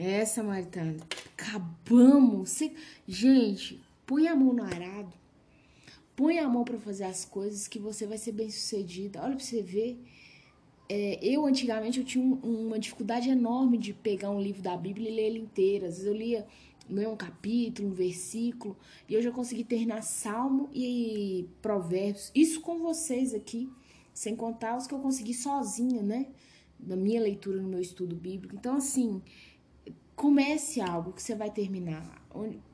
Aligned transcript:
É, 0.00 0.24
Samaritana. 0.24 0.96
Acabamos. 1.36 2.60
Gente, 3.04 3.82
põe 4.06 4.28
a 4.28 4.36
mão 4.36 4.52
no 4.52 4.62
arado. 4.62 5.12
Põe 6.14 6.38
a 6.38 6.48
mão 6.48 6.62
para 6.62 6.78
fazer 6.78 7.02
as 7.02 7.24
coisas 7.24 7.66
que 7.66 7.80
você 7.80 8.06
vai 8.06 8.16
ser 8.16 8.30
bem 8.30 8.48
sucedida. 8.48 9.20
Olha 9.20 9.34
pra 9.34 9.44
você 9.44 9.60
ver. 9.60 10.00
É, 10.88 11.18
eu, 11.20 11.44
antigamente, 11.44 11.98
eu 11.98 12.04
tinha 12.04 12.24
um, 12.24 12.66
uma 12.68 12.78
dificuldade 12.78 13.28
enorme 13.28 13.76
de 13.76 13.92
pegar 13.92 14.30
um 14.30 14.40
livro 14.40 14.62
da 14.62 14.76
Bíblia 14.76 15.10
e 15.10 15.14
ler 15.14 15.26
ele 15.26 15.38
inteiro. 15.40 15.86
Às 15.86 15.94
vezes 15.94 16.06
eu 16.06 16.14
lia 16.14 16.46
ler 16.88 17.08
um 17.08 17.16
capítulo, 17.16 17.88
um 17.88 17.92
versículo, 17.92 18.76
e 19.08 19.14
eu 19.14 19.20
já 19.20 19.32
consegui 19.32 19.64
terminar 19.64 20.02
Salmo 20.02 20.70
e 20.72 21.48
Provérbios. 21.60 22.30
Isso 22.32 22.60
com 22.60 22.78
vocês 22.78 23.34
aqui, 23.34 23.68
sem 24.14 24.36
contar 24.36 24.76
os 24.76 24.86
que 24.86 24.94
eu 24.94 25.00
consegui 25.00 25.34
sozinha, 25.34 26.02
né? 26.02 26.28
Na 26.78 26.94
minha 26.94 27.20
leitura, 27.20 27.60
no 27.60 27.68
meu 27.68 27.80
estudo 27.80 28.14
bíblico. 28.14 28.54
Então, 28.54 28.76
assim, 28.76 29.20
comece 30.18 30.80
algo 30.80 31.12
que 31.12 31.22
você 31.22 31.36
vai 31.36 31.48
terminar. 31.48 32.04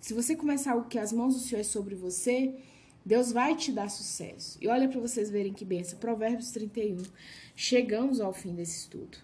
Se 0.00 0.14
você 0.14 0.34
começar 0.34 0.72
algo 0.72 0.88
que 0.88 0.98
as 0.98 1.12
mãos 1.12 1.34
do 1.34 1.40
Senhor 1.40 1.60
é 1.60 1.64
sobre 1.64 1.94
você, 1.94 2.54
Deus 3.04 3.30
vai 3.30 3.54
te 3.54 3.70
dar 3.70 3.90
sucesso. 3.90 4.56
E 4.62 4.66
olha 4.66 4.88
para 4.88 4.98
vocês 4.98 5.28
verem 5.28 5.52
que 5.52 5.64
benção. 5.64 5.98
Provérbios 5.98 6.50
31. 6.52 7.02
Chegamos 7.54 8.18
ao 8.18 8.32
fim 8.32 8.54
desse 8.54 8.78
estudo. 8.78 9.18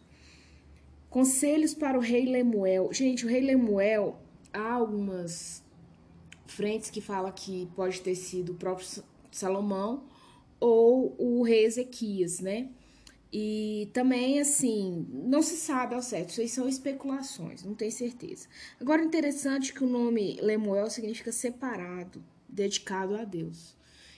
Conselhos 1.09 1.73
para 1.73 1.97
o 1.97 2.01
rei 2.01 2.27
Lemuel. 2.27 2.92
Gente, 2.92 3.25
o 3.25 3.28
rei 3.28 3.41
Lemuel, 3.41 4.20
há 4.52 4.75
algumas 4.75 5.64
frentes 6.47 6.91
que 6.91 7.00
fala 7.00 7.33
que 7.33 7.70
pode 7.75 8.02
ter 8.02 8.14
sido 8.14 8.52
o 8.52 8.56
próprio 8.56 8.87
Salomão 9.33 10.05
ou 10.61 11.16
o 11.19 11.42
rei 11.42 11.64
Ezequias, 11.64 12.39
né? 12.41 12.69
E 13.33 13.89
também, 13.93 14.41
assim, 14.41 15.07
não 15.12 15.41
se 15.41 15.57
sabe 15.57 15.95
ao 15.95 16.02
certo, 16.02 16.30
isso 16.30 16.41
aí 16.41 16.48
são 16.48 16.69
especulações, 16.69 17.62
não 17.62 17.75
tem 17.75 17.91
certeza. 17.91 18.48
Agora, 18.80 19.05
interessante 19.05 19.73
que 19.73 19.84
o 19.84 19.89
nome 19.89 20.39
Lemuel 20.43 20.91
significa 20.91 21.30
separado, 21.30 22.25
dedicado 22.48 23.14
a 23.14 23.25
Deus. 23.25 23.77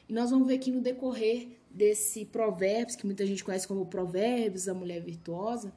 E 0.09 0.15
nós 0.15 0.31
vamos 0.31 0.47
ver 0.47 0.55
aqui 0.55 0.71
no 0.71 0.81
decorrer 0.81 1.49
desse 1.71 2.25
provérbios, 2.25 2.97
que 2.97 3.05
muita 3.05 3.27
gente 3.27 3.45
conhece 3.45 3.69
como 3.69 3.85
provérbios 3.85 4.65
da 4.65 4.73
mulher 4.73 5.03
virtuosa, 5.03 5.73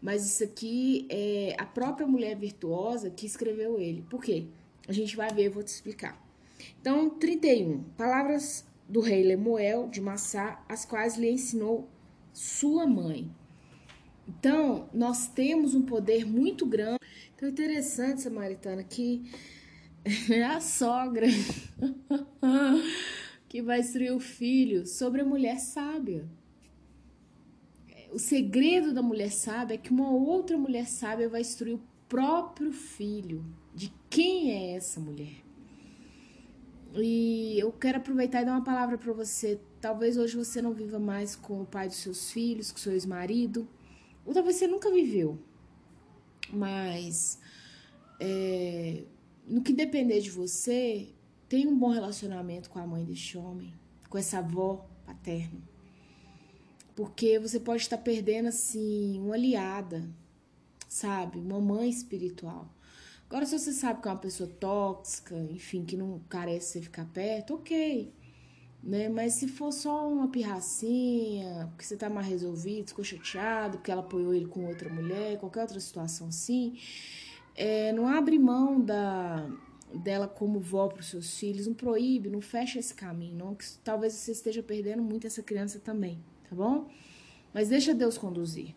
mas 0.00 0.24
isso 0.24 0.44
aqui 0.44 1.06
é 1.10 1.56
a 1.58 1.66
própria 1.66 2.06
mulher 2.06 2.36
virtuosa 2.36 3.10
que 3.10 3.26
escreveu 3.26 3.80
ele. 3.80 4.02
Por 4.08 4.22
quê? 4.22 4.46
A 4.86 4.92
gente 4.92 5.16
vai 5.16 5.32
ver, 5.32 5.46
eu 5.46 5.52
vou 5.52 5.62
te 5.64 5.68
explicar. 5.68 6.24
Então, 6.80 7.10
31. 7.10 7.82
Palavras 7.96 8.64
do 8.88 9.00
rei 9.00 9.24
Lemuel 9.24 9.88
de 9.88 10.00
Massá, 10.00 10.64
as 10.68 10.84
quais 10.84 11.16
lhe 11.16 11.28
ensinou 11.28 11.88
sua 12.32 12.86
mãe. 12.86 13.30
Então, 14.26 14.88
nós 14.92 15.26
temos 15.28 15.74
um 15.74 15.82
poder 15.82 16.26
muito 16.26 16.66
grande. 16.66 16.98
Então, 17.34 17.48
é 17.48 17.52
interessante, 17.52 18.20
Samaritana, 18.20 18.82
que 18.82 19.24
é 20.30 20.42
a 20.44 20.60
sogra 20.60 21.26
que 23.48 23.62
vai 23.62 23.80
instruir 23.80 24.14
o 24.14 24.20
filho 24.20 24.86
sobre 24.86 25.22
a 25.22 25.24
mulher 25.24 25.58
sábia. 25.58 26.28
O 28.12 28.18
segredo 28.18 28.92
da 28.92 29.02
mulher 29.02 29.30
sábia 29.30 29.74
é 29.74 29.78
que 29.78 29.90
uma 29.90 30.10
outra 30.10 30.56
mulher 30.56 30.86
sábia 30.86 31.28
vai 31.28 31.40
instruir 31.40 31.74
o 31.74 31.82
próprio 32.08 32.72
filho 32.72 33.44
de 33.74 33.92
quem 34.08 34.50
é 34.50 34.76
essa 34.76 34.98
mulher. 34.98 35.44
E 36.94 37.58
eu 37.58 37.70
quero 37.70 37.98
aproveitar 37.98 38.42
e 38.42 38.44
dar 38.44 38.52
uma 38.52 38.64
palavra 38.64 38.96
para 38.96 39.12
você. 39.12 39.60
Talvez 39.80 40.16
hoje 40.16 40.36
você 40.36 40.60
não 40.60 40.72
viva 40.72 40.98
mais 40.98 41.36
com 41.36 41.62
o 41.62 41.66
pai 41.66 41.88
dos 41.88 41.98
seus 41.98 42.30
filhos, 42.30 42.72
com 42.72 42.78
seu 42.78 42.92
ex-marido, 42.92 43.68
ou 44.24 44.34
talvez 44.34 44.56
você 44.56 44.66
nunca 44.66 44.90
viveu. 44.90 45.38
Mas 46.52 47.38
é, 48.20 49.04
no 49.46 49.62
que 49.62 49.72
depender 49.72 50.20
de 50.20 50.30
você, 50.30 51.08
tenha 51.48 51.68
um 51.68 51.78
bom 51.78 51.90
relacionamento 51.90 52.68
com 52.70 52.78
a 52.78 52.86
mãe 52.86 53.04
deste 53.04 53.38
homem, 53.38 53.72
com 54.08 54.18
essa 54.18 54.38
avó 54.38 54.86
paterna. 55.06 55.60
Porque 56.94 57.38
você 57.38 57.60
pode 57.60 57.82
estar 57.82 57.98
perdendo, 57.98 58.48
assim, 58.48 59.20
uma 59.20 59.34
aliada, 59.34 60.08
sabe? 60.88 61.38
Uma 61.38 61.60
mãe 61.60 61.88
espiritual. 61.88 62.68
Agora, 63.28 63.46
se 63.46 63.56
você 63.58 63.72
sabe 63.72 64.02
que 64.02 64.08
é 64.08 64.10
uma 64.10 64.18
pessoa 64.18 64.48
tóxica, 64.48 65.36
enfim, 65.50 65.84
que 65.84 65.96
não 65.96 66.18
carece 66.28 66.72
você 66.72 66.80
ficar 66.80 67.04
perto, 67.06 67.54
ok. 67.54 68.12
Né? 68.82 69.08
Mas 69.08 69.34
se 69.34 69.48
for 69.48 69.72
só 69.72 70.08
uma 70.08 70.28
pirracinha, 70.28 71.68
porque 71.70 71.84
você 71.84 71.96
tá 71.96 72.08
mal 72.08 72.22
resolvido, 72.22 72.88
ficou 72.88 73.04
chateado, 73.04 73.78
porque 73.78 73.90
ela 73.90 74.02
apoiou 74.02 74.32
ele 74.32 74.46
com 74.46 74.66
outra 74.66 74.88
mulher, 74.88 75.38
qualquer 75.38 75.62
outra 75.62 75.80
situação 75.80 76.28
assim, 76.28 76.78
é, 77.56 77.92
não 77.92 78.06
abre 78.06 78.38
mão 78.38 78.80
da, 78.80 79.50
dela 79.92 80.28
como 80.28 80.60
vó 80.60 80.86
para 80.86 81.00
os 81.00 81.06
seus 81.08 81.38
filhos, 81.38 81.66
não 81.66 81.74
proíbe, 81.74 82.30
não 82.30 82.40
fecha 82.40 82.78
esse 82.78 82.94
caminho, 82.94 83.36
não, 83.36 83.54
que 83.54 83.64
talvez 83.82 84.12
você 84.14 84.32
esteja 84.32 84.62
perdendo 84.62 85.02
muito 85.02 85.26
essa 85.26 85.42
criança 85.42 85.80
também 85.80 86.22
tá 86.48 86.56
bom? 86.56 86.88
Mas 87.52 87.68
deixa 87.68 87.94
Deus 87.94 88.18
conduzir. 88.18 88.74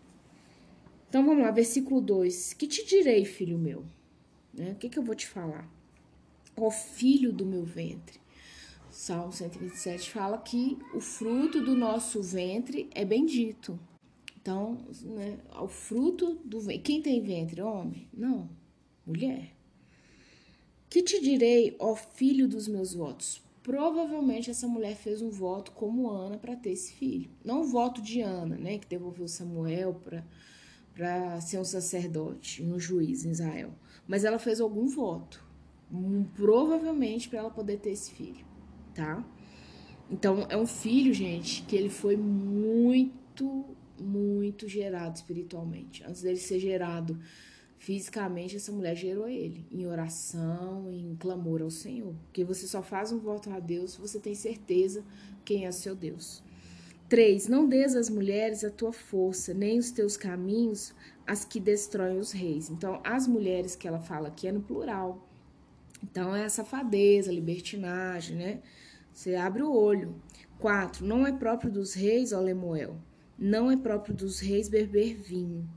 Então 1.09 1.25
vamos 1.25 1.43
lá, 1.43 1.51
versículo 1.51 2.01
2. 2.01 2.53
Que 2.53 2.67
te 2.67 2.85
direi, 2.85 3.25
filho 3.25 3.57
meu? 3.57 3.85
Né? 4.53 4.71
O 4.71 4.75
que, 4.75 4.89
que 4.89 4.99
eu 4.99 5.03
vou 5.03 5.15
te 5.15 5.27
falar? 5.27 5.69
Ó 6.55 6.69
filho 6.69 7.31
do 7.31 7.45
meu 7.45 7.63
ventre. 7.63 8.19
Salmo 8.91 9.31
127 9.31 10.11
fala 10.11 10.37
que 10.37 10.77
o 10.93 10.99
fruto 10.99 11.63
do 11.63 11.75
nosso 11.75 12.21
ventre 12.21 12.89
é 12.93 13.05
bendito. 13.05 13.79
Então, 14.39 14.77
né, 15.03 15.39
o 15.59 15.67
fruto 15.67 16.39
do 16.43 16.59
ventre. 16.59 16.79
Quem 16.79 17.01
tem 17.01 17.21
ventre? 17.21 17.61
Homem? 17.61 18.07
Não, 18.13 18.49
mulher. 19.05 19.55
Que 20.89 21.01
te 21.01 21.21
direi, 21.21 21.75
ó 21.79 21.95
filho 21.95 22.47
dos 22.47 22.67
meus 22.67 22.93
votos? 22.93 23.41
Provavelmente 23.63 24.51
essa 24.51 24.67
mulher 24.67 24.95
fez 24.95 25.21
um 25.21 25.29
voto 25.29 25.71
como 25.71 26.09
Ana 26.09 26.37
para 26.37 26.55
ter 26.55 26.71
esse 26.71 26.91
filho. 26.93 27.29
Não 27.45 27.61
o 27.61 27.65
voto 27.65 28.01
de 28.01 28.19
Ana, 28.21 28.57
né, 28.57 28.77
que 28.77 28.87
devolveu 28.87 29.27
Samuel 29.27 29.93
para 30.03 30.23
para 30.93 31.39
ser 31.41 31.57
um 31.57 31.63
sacerdote, 31.63 32.63
um 32.63 32.79
juiz 32.79 33.25
em 33.25 33.31
Israel, 33.31 33.71
mas 34.07 34.23
ela 34.23 34.37
fez 34.37 34.59
algum 34.59 34.87
voto, 34.87 35.43
um, 35.91 36.23
provavelmente 36.23 37.29
para 37.29 37.39
ela 37.39 37.49
poder 37.49 37.79
ter 37.79 37.91
esse 37.91 38.11
filho, 38.11 38.45
tá? 38.93 39.23
Então 40.09 40.45
é 40.49 40.57
um 40.57 40.65
filho, 40.65 41.13
gente, 41.13 41.63
que 41.63 41.75
ele 41.75 41.89
foi 41.89 42.17
muito, 42.17 43.65
muito 43.99 44.67
gerado 44.67 45.15
espiritualmente. 45.15 46.03
Antes 46.03 46.21
dele 46.21 46.37
ser 46.37 46.59
gerado 46.59 47.17
fisicamente 47.81 48.55
essa 48.55 48.71
mulher 48.71 48.95
gerou 48.95 49.27
ele 49.27 49.65
em 49.71 49.87
oração, 49.87 50.91
em 50.91 51.15
clamor 51.15 51.61
ao 51.63 51.71
Senhor. 51.71 52.13
Porque 52.25 52.43
você 52.43 52.67
só 52.67 52.83
faz 52.83 53.11
um 53.11 53.17
voto 53.17 53.49
a 53.49 53.59
Deus 53.59 53.93
se 53.93 53.99
você 53.99 54.19
tem 54.19 54.35
certeza 54.35 55.03
quem 55.43 55.65
é 55.65 55.71
seu 55.71 55.95
Deus. 55.95 56.43
3. 57.09 57.47
Não 57.47 57.67
des 57.67 57.95
às 57.95 58.09
mulheres 58.09 58.63
a 58.63 58.69
tua 58.69 58.93
força, 58.93 59.53
nem 59.53 59.79
os 59.79 59.91
teus 59.91 60.15
caminhos 60.15 60.93
as 61.27 61.43
que 61.43 61.59
destroem 61.59 62.19
os 62.19 62.31
reis. 62.31 62.69
Então, 62.69 63.01
as 63.03 63.27
mulheres 63.27 63.75
que 63.75 63.87
ela 63.87 63.99
fala 63.99 64.27
aqui 64.27 64.47
é 64.47 64.51
no 64.51 64.61
plural. 64.61 65.27
Então, 66.03 66.35
é 66.35 66.47
safadeza, 66.49 67.31
libertinagem, 67.31 68.37
né? 68.37 68.59
Você 69.13 69.35
abre 69.35 69.61
o 69.61 69.73
olho. 69.73 70.15
4. 70.59 71.05
Não 71.05 71.25
é 71.25 71.31
próprio 71.31 71.71
dos 71.71 71.93
reis, 71.93 72.31
ó 72.33 72.39
Lemuel. 72.39 72.95
Não 73.37 73.71
é 73.71 73.77
próprio 73.77 74.15
dos 74.15 74.39
reis 74.39 74.69
beber 74.69 75.15
vinho 75.15 75.67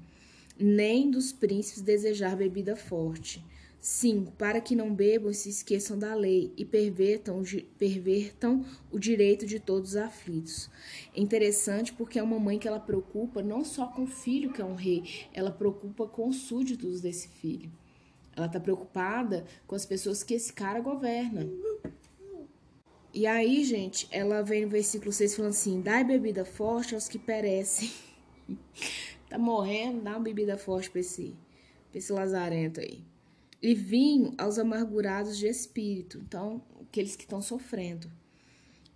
nem 0.58 1.10
dos 1.10 1.32
príncipes 1.32 1.82
desejar 1.82 2.36
bebida 2.36 2.76
forte. 2.76 3.44
Sim, 3.80 4.28
para 4.38 4.62
que 4.62 4.74
não 4.74 4.94
bebam 4.94 5.30
e 5.30 5.34
se 5.34 5.50
esqueçam 5.50 5.98
da 5.98 6.14
lei 6.14 6.50
e 6.56 6.64
pervertam, 6.64 7.42
pervertam 7.76 8.64
o 8.90 8.98
direito 8.98 9.44
de 9.44 9.60
todos 9.60 9.90
os 9.90 9.96
aflitos. 9.96 10.70
É 11.14 11.20
interessante 11.20 11.92
porque 11.92 12.18
é 12.18 12.22
uma 12.22 12.38
mãe 12.38 12.58
que 12.58 12.66
ela 12.66 12.80
preocupa 12.80 13.42
não 13.42 13.62
só 13.62 13.86
com 13.86 14.04
o 14.04 14.06
filho 14.06 14.52
que 14.54 14.62
é 14.62 14.64
um 14.64 14.74
rei, 14.74 15.26
ela 15.34 15.50
preocupa 15.50 16.06
com 16.06 16.28
os 16.28 16.36
súditos 16.36 17.02
desse 17.02 17.28
filho. 17.28 17.70
Ela 18.36 18.46
está 18.46 18.58
preocupada 18.58 19.44
com 19.66 19.74
as 19.74 19.86
pessoas 19.86 20.22
que 20.22 20.34
esse 20.34 20.52
cara 20.52 20.80
governa. 20.80 21.48
E 23.12 23.26
aí, 23.26 23.62
gente, 23.64 24.08
ela 24.10 24.42
vem 24.42 24.64
no 24.64 24.70
versículo 24.70 25.12
6 25.12 25.36
falando 25.36 25.50
assim: 25.52 25.80
dai 25.80 26.02
bebida 26.02 26.44
forte 26.44 26.94
aos 26.94 27.08
que 27.08 27.18
perecem. 27.18 27.90
Tá 29.26 29.38
morrendo, 29.38 30.02
dá 30.02 30.12
uma 30.12 30.20
bebida 30.20 30.56
forte 30.56 30.88
pra 30.90 31.00
esse, 31.00 31.34
pra 31.90 31.98
esse 31.98 32.12
lazarento 32.12 32.78
aí. 32.78 33.02
E 33.60 33.74
vinho 33.74 34.32
aos 34.38 34.60
amargurados 34.60 35.36
de 35.36 35.48
espírito, 35.48 36.18
então, 36.18 36.62
aqueles 36.82 37.16
que 37.16 37.24
estão 37.24 37.42
sofrendo. 37.42 38.08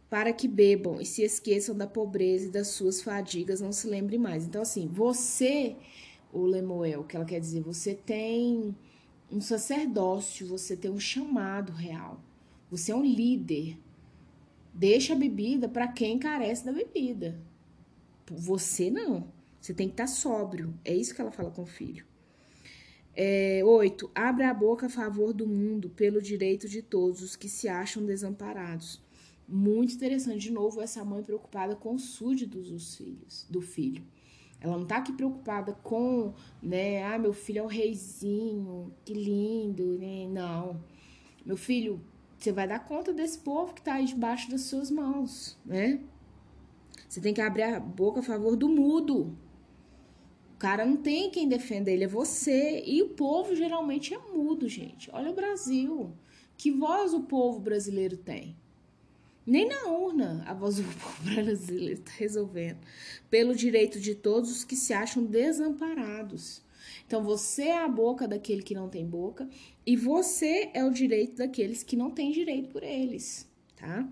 Para 0.09 0.33
que 0.33 0.47
bebam 0.47 1.01
e 1.01 1.07
se 1.07 1.23
esqueçam 1.23 1.75
da 1.75 1.89
pobreza 1.89 2.47
e 2.47 2.51
das 2.51 2.69
suas 2.69 3.03
fadigas, 3.03 3.61
não 3.61 3.73
se 3.73 3.89
lembre 3.89 4.17
mais. 4.17 4.45
Então, 4.45 4.63
assim, 4.63 4.87
você, 4.87 5.75
o 6.33 6.45
Lemuel, 6.45 7.03
que 7.03 7.17
ela 7.17 7.25
quer 7.25 7.41
dizer, 7.41 7.63
você 7.63 7.95
tem 7.95 8.77
um 9.31 9.41
sacerdócio, 9.41 10.47
você 10.47 10.77
tem 10.77 10.91
um 10.91 11.01
chamado 11.01 11.73
real. 11.73 12.23
Você 12.71 12.93
é 12.93 12.95
um 12.97 13.05
líder. 13.05 13.79
Deixa 14.73 15.13
a 15.13 15.17
bebida 15.17 15.69
para 15.69 15.89
quem 15.89 16.19
carece 16.19 16.65
da 16.65 16.73
bebida. 16.73 17.41
Você 18.27 18.91
não. 18.91 19.33
Você 19.61 19.75
tem 19.75 19.89
que 19.89 19.95
estar 19.95 20.05
tá 20.05 20.09
sóbrio. 20.09 20.75
É 20.85 20.95
isso 20.95 21.15
que 21.15 21.21
ela 21.21 21.33
fala 21.33 21.51
com 21.51 21.63
o 21.63 21.67
filho. 21.67 22.07
É, 23.15 23.63
oito, 23.65 24.11
abre 24.15 24.45
a 24.45 24.55
boca 24.55 24.87
a 24.87 24.91
favor 24.91 25.33
do 25.33 25.47
mundo 25.47 25.91
pelo 25.91 26.23
direito 26.23 26.69
de 26.69 26.81
todos 26.81 27.21
os 27.21 27.35
que 27.35 27.49
se 27.49 27.69
acham 27.69 28.07
desamparados. 28.07 29.03
Muito 29.49 29.95
interessante, 29.95 30.43
de 30.43 30.53
novo, 30.53 30.81
essa 30.81 31.05
mãe 31.05 31.23
preocupada 31.23 31.75
com 31.75 31.95
os 31.95 32.03
súditos 32.11 32.71
dos 32.71 32.95
filhos, 32.95 33.47
do 33.51 33.61
filho. 33.61 34.05
Ela 34.61 34.77
não 34.77 34.87
tá 34.87 34.97
aqui 34.97 35.13
preocupada 35.13 35.73
com, 35.83 36.35
né, 36.63 37.05
ah, 37.05 37.19
meu 37.19 37.33
filho 37.33 37.61
é 37.61 37.63
o 37.63 37.67
reizinho, 37.67 38.93
que 39.05 39.15
lindo, 39.15 39.99
né? 39.99 40.27
Não. 40.29 40.83
Meu 41.47 41.57
filho, 41.57 42.01
você 42.37 42.53
vai 42.53 42.67
dar 42.67 42.85
conta 42.85 43.13
desse 43.13 43.39
povo 43.39 43.73
que 43.73 43.83
tá 43.83 43.95
aí 43.95 44.05
debaixo 44.05 44.51
das 44.51 44.63
suas 44.63 44.91
mãos, 44.91 45.57
né? 45.65 46.01
Você 47.09 47.21
tem 47.21 47.33
que 47.33 47.41
abrir 47.41 47.63
a 47.63 47.81
boca 47.81 48.21
a 48.21 48.23
favor 48.23 48.57
do 48.57 48.69
mudo, 48.69 49.37
o 50.55 50.59
cara 50.59 50.85
não 50.85 50.97
tem 50.97 51.31
quem 51.31 51.49
defenda 51.49 51.89
ele, 51.89 52.03
é 52.03 52.09
você. 52.09 52.83
E 52.85 53.01
o 53.01 53.11
povo 53.11 53.55
geralmente 53.55 54.13
é 54.13 54.19
mudo, 54.19 54.69
gente. 54.69 55.09
Olha 55.13 55.31
o 55.31 55.35
Brasil. 55.35 56.13
Que 56.57 56.73
voz 56.73 57.15
o 57.15 57.21
povo 57.21 57.61
brasileiro 57.61 58.17
tem? 58.17 58.57
Nem 59.49 59.67
na 59.67 59.87
urna 59.87 60.45
a 60.47 60.53
voz 60.53 60.77
do 60.77 60.83
povo 60.83 61.23
brasileiro 61.25 62.01
está 62.01 62.13
resolvendo. 62.19 62.77
Pelo 63.31 63.57
direito 63.57 63.99
de 63.99 64.15
todos 64.15 64.51
os 64.51 64.63
que 64.63 64.77
se 64.77 64.93
acham 64.93 65.25
desamparados. 65.25 66.63
Então 67.07 67.25
você 67.25 67.63
é 67.63 67.79
a 67.79 67.89
boca 67.89 68.29
daquele 68.29 68.63
que 68.63 68.75
não 68.75 68.91
tem 68.91 69.07
boca 69.07 69.49
e 69.87 69.97
você 69.97 70.71
é 70.75 70.85
o 70.85 70.91
direito 70.91 71.37
daqueles 71.37 71.83
que 71.83 71.97
não 71.97 72.11
têm 72.11 72.31
direito 72.31 72.69
por 72.69 72.83
eles, 72.83 73.49
tá? 73.75 74.07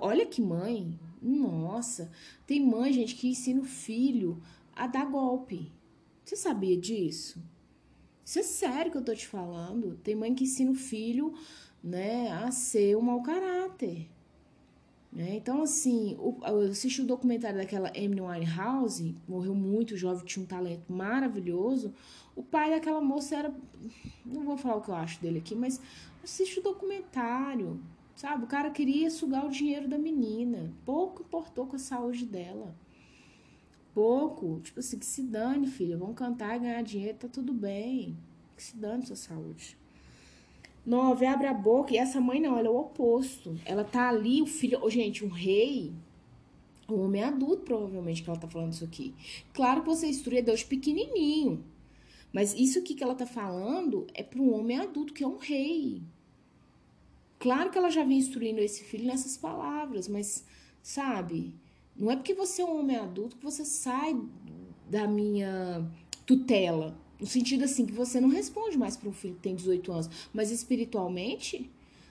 Olha 0.00 0.24
que 0.24 0.40
mãe, 0.40 0.98
nossa, 1.20 2.10
tem 2.46 2.64
mãe, 2.64 2.94
gente, 2.94 3.14
que 3.14 3.28
ensina 3.28 3.60
o 3.60 3.66
filho 3.66 4.42
a 4.74 4.86
dar 4.86 5.04
golpe. 5.04 5.70
Você 6.24 6.34
sabia 6.34 6.78
disso? 6.78 7.42
Isso 8.24 8.38
é 8.38 8.42
sério 8.42 8.90
que 8.90 8.96
eu 8.96 9.04
tô 9.04 9.14
te 9.14 9.26
falando. 9.26 9.98
Tem 10.02 10.14
mãe 10.14 10.34
que 10.34 10.44
ensina 10.44 10.70
o 10.70 10.74
filho, 10.74 11.34
né, 11.84 12.30
a 12.30 12.50
ser 12.50 12.96
um 12.96 13.02
mau 13.02 13.22
caráter. 13.22 14.08
Né? 15.12 15.36
Então, 15.36 15.62
assim, 15.62 16.16
eu 16.18 16.70
assisti 16.70 17.02
o 17.02 17.06
documentário 17.06 17.58
daquela 17.58 17.90
Amy 17.90 18.20
Winehouse, 18.20 19.14
morreu 19.28 19.54
muito 19.54 19.96
jovem, 19.96 20.24
tinha 20.24 20.42
um 20.42 20.46
talento 20.46 20.90
maravilhoso. 20.90 21.92
O 22.34 22.42
pai 22.42 22.70
daquela 22.70 23.00
moça 23.00 23.36
era. 23.36 23.54
Não 24.24 24.42
vou 24.42 24.56
falar 24.56 24.76
o 24.76 24.80
que 24.80 24.88
eu 24.88 24.94
acho 24.94 25.20
dele 25.20 25.38
aqui, 25.38 25.54
mas 25.54 25.80
assiste 26.24 26.60
o 26.60 26.62
documentário, 26.62 27.78
sabe? 28.16 28.44
O 28.44 28.46
cara 28.46 28.70
queria 28.70 29.10
sugar 29.10 29.44
o 29.44 29.50
dinheiro 29.50 29.86
da 29.86 29.98
menina, 29.98 30.72
pouco 30.86 31.22
importou 31.22 31.66
com 31.66 31.76
a 31.76 31.78
saúde 31.78 32.24
dela 32.24 32.74
pouco. 33.94 34.60
Tipo 34.60 34.80
assim, 34.80 34.98
que 34.98 35.06
se 35.06 35.22
dane, 35.22 35.66
filha. 35.66 35.96
Vamos 35.96 36.16
cantar 36.16 36.56
e 36.56 36.60
ganhar 36.60 36.82
dinheiro, 36.82 37.18
tá 37.18 37.28
tudo 37.28 37.52
bem. 37.52 38.16
Que 38.56 38.62
se 38.62 38.76
dane 38.76 39.06
sua 39.06 39.16
saúde. 39.16 39.76
Nove, 40.84 41.26
abre 41.26 41.46
a 41.46 41.54
boca. 41.54 41.94
E 41.94 41.96
essa 41.96 42.20
mãe 42.20 42.40
não, 42.40 42.58
ela 42.58 42.68
é 42.68 42.70
o 42.70 42.76
oposto. 42.76 43.58
Ela 43.64 43.84
tá 43.84 44.08
ali, 44.08 44.42
o 44.42 44.46
filho. 44.46 44.78
Oh, 44.82 44.90
gente, 44.90 45.24
um 45.24 45.28
rei. 45.28 45.92
Um 46.88 47.04
homem 47.04 47.22
adulto, 47.22 47.62
provavelmente, 47.62 48.22
que 48.22 48.28
ela 48.28 48.38
tá 48.38 48.48
falando 48.48 48.72
isso 48.72 48.84
aqui. 48.84 49.14
Claro 49.52 49.80
que 49.82 49.86
você 49.86 50.06
instrui 50.06 50.42
Deus 50.42 50.62
pequenininho. 50.62 51.64
Mas 52.32 52.54
isso 52.54 52.78
aqui 52.78 52.94
que 52.94 53.04
ela 53.04 53.14
tá 53.14 53.26
falando 53.26 54.06
é 54.14 54.22
para 54.22 54.40
um 54.40 54.52
homem 54.54 54.78
adulto, 54.78 55.12
que 55.12 55.22
é 55.22 55.26
um 55.26 55.38
rei. 55.38 56.02
Claro 57.38 57.70
que 57.70 57.78
ela 57.78 57.90
já 57.90 58.04
vem 58.04 58.18
instruindo 58.18 58.60
esse 58.60 58.84
filho 58.84 59.06
nessas 59.06 59.36
palavras, 59.36 60.08
mas, 60.08 60.44
sabe? 60.82 61.54
Não 61.96 62.10
é 62.10 62.16
porque 62.16 62.34
você 62.34 62.62
é 62.62 62.64
um 62.64 62.78
homem 62.78 62.96
adulto 62.96 63.36
que 63.36 63.44
você 63.44 63.64
sai 63.64 64.18
da 64.88 65.06
minha 65.06 65.86
tutela. 66.24 66.96
No 67.22 67.28
sentido 67.28 67.62
assim, 67.62 67.86
que 67.86 67.92
você 67.92 68.20
não 68.20 68.28
responde 68.28 68.76
mais 68.76 68.96
para 68.96 69.08
um 69.08 69.12
filho 69.12 69.36
que 69.36 69.42
tem 69.42 69.54
18 69.54 69.92
anos. 69.92 70.10
Mas 70.34 70.50
espiritualmente, 70.50 71.70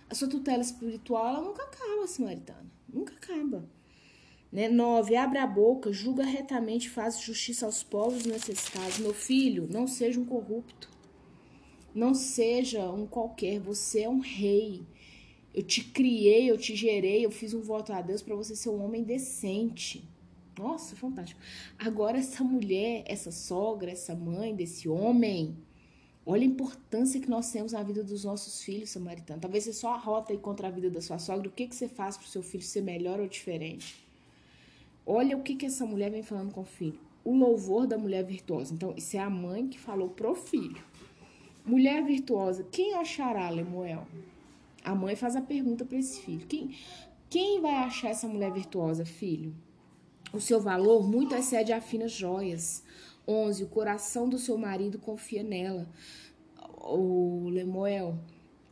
a 0.10 0.16
sua 0.16 0.30
tutela 0.30 0.62
espiritual 0.62 1.28
ela 1.28 1.42
nunca 1.42 1.64
acaba, 1.64 2.08
Samaritana. 2.08 2.72
Nunca 2.88 3.14
acaba. 3.16 3.68
Né? 4.50 4.70
Abre 5.18 5.38
a 5.38 5.46
boca, 5.46 5.92
julga 5.92 6.24
retamente, 6.24 6.90
faz 6.90 7.20
justiça 7.20 7.66
aos 7.66 7.84
povos 7.84 8.26
necessitados. 8.26 9.00
Meu 9.00 9.14
filho, 9.14 9.68
não 9.70 9.86
seja 9.86 10.18
um 10.18 10.24
corrupto. 10.24 10.90
Não 11.94 12.14
seja 12.14 12.90
um 12.90 13.06
qualquer. 13.06 13.60
Você 13.60 14.04
é 14.04 14.10
um 14.10 14.20
rei. 14.20 14.82
Eu 15.54 15.64
te 15.64 15.84
criei, 15.84 16.50
eu 16.50 16.58
te 16.58 16.74
gerei, 16.74 17.26
eu 17.26 17.32
fiz 17.32 17.54
um 17.54 17.62
voto 17.62 17.92
a 17.92 18.02
Deus 18.02 18.22
para 18.22 18.34
você 18.34 18.56
ser 18.56 18.70
um 18.70 18.82
homem 18.82 19.04
decente. 19.04 20.08
Nossa, 20.58 20.96
fantástico. 20.96 21.40
Agora, 21.78 22.18
essa 22.18 22.44
mulher, 22.44 23.04
essa 23.08 23.32
sogra, 23.32 23.92
essa 23.92 24.14
mãe 24.14 24.54
desse 24.54 24.90
homem, 24.90 25.58
olha 26.26 26.44
a 26.44 26.46
importância 26.46 27.20
que 27.20 27.30
nós 27.30 27.52
temos 27.52 27.72
na 27.72 27.82
vida 27.84 28.04
dos 28.04 28.26
nossos 28.26 28.62
filhos, 28.62 28.90
samaritano. 28.90 29.42
Talvez 29.42 29.64
você 29.64 29.74
só 29.74 29.94
arrota 29.94 30.34
aí 30.34 30.40
contra 30.40 30.68
a 30.68 30.72
vida 30.72 30.90
da 30.90 31.02
sua 31.02 31.20
sogra. 31.20 31.48
O 31.48 31.52
que, 31.52 31.68
que 31.68 31.76
você 31.76 31.88
faz 31.88 32.18
para 32.18 32.26
o 32.26 32.30
seu 32.30 32.44
filho 32.44 32.64
ser 32.64 32.82
melhor 32.82 33.20
ou 33.20 33.28
diferente? 33.28 34.06
Olha 35.06 35.38
o 35.38 35.42
que, 35.42 35.56
que 35.56 35.66
essa 35.66 35.86
mulher 35.86 36.12
vem 36.12 36.22
falando 36.22 36.52
com 36.52 36.62
o 36.62 36.66
filho. 36.66 37.00
O 37.24 37.36
louvor 37.36 37.88
da 37.88 37.98
mulher 37.98 38.24
virtuosa. 38.26 38.74
Então, 38.74 38.94
isso 38.98 39.16
é 39.16 39.20
a 39.20 39.30
mãe 39.30 39.68
que 39.68 39.80
falou 39.80 40.10
pro 40.10 40.36
filho. 40.36 40.84
Mulher 41.66 42.04
virtuosa, 42.04 42.66
quem 42.72 42.96
achará, 42.96 43.50
Lemuel? 43.50 44.08
A 44.84 44.96
mãe 44.96 45.16
faz 45.16 45.36
a 45.36 45.42
pergunta 45.42 45.86
para 45.86 45.98
esse 45.98 46.20
filho: 46.22 46.46
quem, 46.48 46.76
quem 47.30 47.62
vai 47.62 47.76
achar 47.76 48.10
essa 48.10 48.28
mulher 48.28 48.52
virtuosa, 48.52 49.06
filho? 49.06 49.54
O 50.34 50.40
seu 50.40 50.62
valor 50.62 51.06
muito 51.06 51.36
excede 51.36 51.74
a 51.74 51.82
finas 51.82 52.12
joias. 52.12 52.84
11. 53.28 53.64
O 53.64 53.68
coração 53.68 54.30
do 54.30 54.38
seu 54.38 54.58
marido 54.58 54.98
confia 54.98 55.44
nela. 55.44 55.90
O 56.78 57.50
Lemuel, 57.50 58.18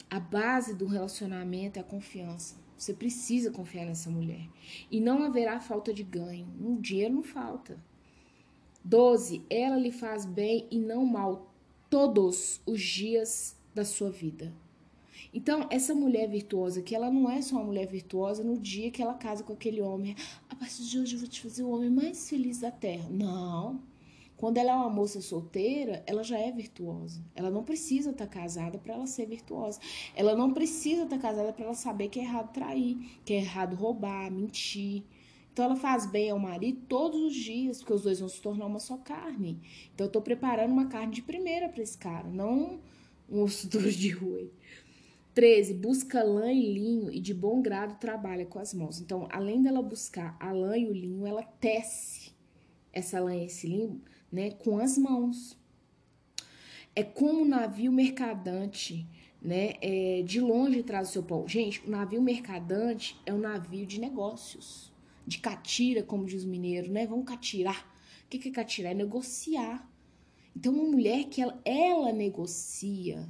a 0.10 0.20
base 0.20 0.74
do 0.74 0.86
relacionamento 0.86 1.78
é 1.78 1.82
a 1.82 1.86
confiança. 1.86 2.56
Você 2.78 2.94
precisa 2.94 3.52
confiar 3.52 3.86
nessa 3.86 4.10
mulher. 4.10 4.48
E 4.90 5.02
não 5.02 5.24
haverá 5.24 5.60
falta 5.60 5.94
de 5.94 6.02
ganho. 6.02 6.48
Um 6.60 6.80
dinheiro 6.80 7.16
não 7.16 7.24
falta. 7.24 7.78
12. 8.84 9.44
Ela 9.50 9.76
lhe 9.76 9.92
faz 9.92 10.26
bem 10.26 10.66
e 10.72 10.80
não 10.80 11.06
mal 11.06 11.54
todos 11.90 12.62
os 12.66 12.82
dias 12.82 13.58
da 13.76 13.84
sua 13.84 14.10
vida. 14.10 14.54
Então, 15.34 15.68
essa 15.70 15.94
mulher 15.94 16.28
virtuosa, 16.30 16.82
que 16.82 16.96
ela 16.96 17.12
não 17.12 17.30
é 17.30 17.42
só 17.42 17.56
uma 17.58 17.66
mulher 17.66 17.88
virtuosa 17.88 18.44
no 18.44 18.58
dia 18.58 18.92
que 18.92 19.02
ela 19.02 19.14
casa 19.14 19.44
com 19.44 19.54
aquele 19.54 19.82
homem, 19.82 20.16
a 20.50 20.56
partir 20.56 20.84
de 20.84 21.00
hoje 21.00 21.16
eu 21.16 21.20
vou 21.20 21.28
te 21.28 21.42
fazer 21.42 21.64
o 21.64 21.70
homem 21.70 21.90
mais 21.90 22.30
feliz 22.30 22.60
da 22.60 22.72
terra. 22.72 23.08
Não. 23.10 23.82
Quando 24.40 24.58
ela 24.58 24.72
é 24.72 24.76
uma 24.76 24.90
moça 24.90 25.20
solteira, 25.22 26.02
ela 26.08 26.24
já 26.24 26.40
é 26.40 26.50
virtuosa. 26.50 27.22
Ela 27.36 27.52
não 27.52 27.62
precisa 27.62 28.12
estar 28.12 28.26
tá 28.26 28.32
casada 28.32 28.78
para 28.78 28.94
ela 28.94 29.06
ser 29.06 29.26
virtuosa. 29.26 29.82
Ela 30.16 30.34
não 30.34 30.54
precisa 30.54 31.04
estar 31.04 31.18
tá 31.18 31.22
casada 31.22 31.52
para 31.52 31.66
ela 31.66 31.74
saber 31.74 32.08
que 32.08 32.20
é 32.20 32.24
errado 32.24 32.54
trair, 32.54 32.98
que 33.26 33.34
é 33.34 33.38
errado 33.38 33.76
roubar, 33.76 34.32
mentir. 34.32 35.04
Então 35.52 35.66
ela 35.66 35.76
faz 35.76 36.06
bem 36.06 36.30
ao 36.30 36.40
marido 36.40 36.80
todos 36.88 37.22
os 37.22 37.36
dias, 37.36 37.80
porque 37.80 37.92
os 37.92 38.04
dois 38.04 38.22
vão 38.22 38.30
se 38.30 38.42
tornar 38.42 38.66
uma 38.66 38.80
só 38.80 38.96
carne. 38.96 39.60
Então 39.94 40.06
eu 40.06 40.10
estou 40.10 40.22
preparando 40.22 40.72
uma 40.72 40.88
carne 40.88 41.14
de 41.14 41.22
primeira 41.22 41.68
para 41.68 41.84
esse 41.84 41.98
cara, 41.98 42.30
não 42.30 42.80
um 43.30 43.42
osso 43.42 43.68
duro 43.68 43.92
de 43.92 44.10
rua. 44.10 44.50
13. 45.40 45.74
Busca 45.76 46.22
lã 46.22 46.52
e 46.52 46.74
linho 46.74 47.10
e 47.10 47.18
de 47.18 47.34
bom 47.34 47.62
grado 47.62 47.98
trabalha 47.98 48.46
com 48.46 48.60
as 48.60 48.74
mãos. 48.74 49.00
Então, 49.00 49.26
além 49.32 49.62
dela 49.64 49.82
buscar 49.82 50.36
a 50.38 50.52
lã 50.52 50.78
e 50.78 50.86
o 50.86 50.92
linho, 50.92 51.26
ela 51.26 51.44
tece 51.44 52.34
essa 52.92 53.22
lã 53.22 53.34
e 53.34 53.46
esse 53.46 53.66
linho 53.66 54.02
né, 54.30 54.52
com 54.52 54.80
as 54.80 54.98
mãos. 54.98 55.58
É 56.94 57.04
como 57.04 57.44
o 57.44 57.48
navio 57.48 57.90
mercadante, 57.90 59.08
né? 59.42 59.76
É, 59.82 60.24
de 60.24 60.42
longe 60.42 60.84
traz 60.84 61.08
o 61.08 61.12
seu 61.14 61.24
pão. 61.24 61.48
Gente, 61.48 61.88
o 61.88 61.90
navio 61.90 62.22
mercadante 62.22 63.18
é 63.26 63.34
um 63.34 63.40
navio 63.40 63.86
de 63.86 63.98
negócios, 63.98 64.92
de 65.26 65.38
catira, 65.38 66.04
como 66.04 66.26
diz 66.26 66.44
o 66.44 66.50
mineiro, 66.50 66.92
né? 66.92 67.08
Vamos 67.08 67.24
catirar. 67.24 67.90
O 68.26 68.28
que 68.28 68.50
é 68.50 68.52
catirar? 68.52 68.92
É 68.92 68.94
negociar. 68.94 69.90
Então, 70.54 70.74
uma 70.74 70.84
mulher 70.84 71.30
que 71.30 71.42
ela, 71.42 71.58
ela 71.64 72.12
negocia, 72.12 73.26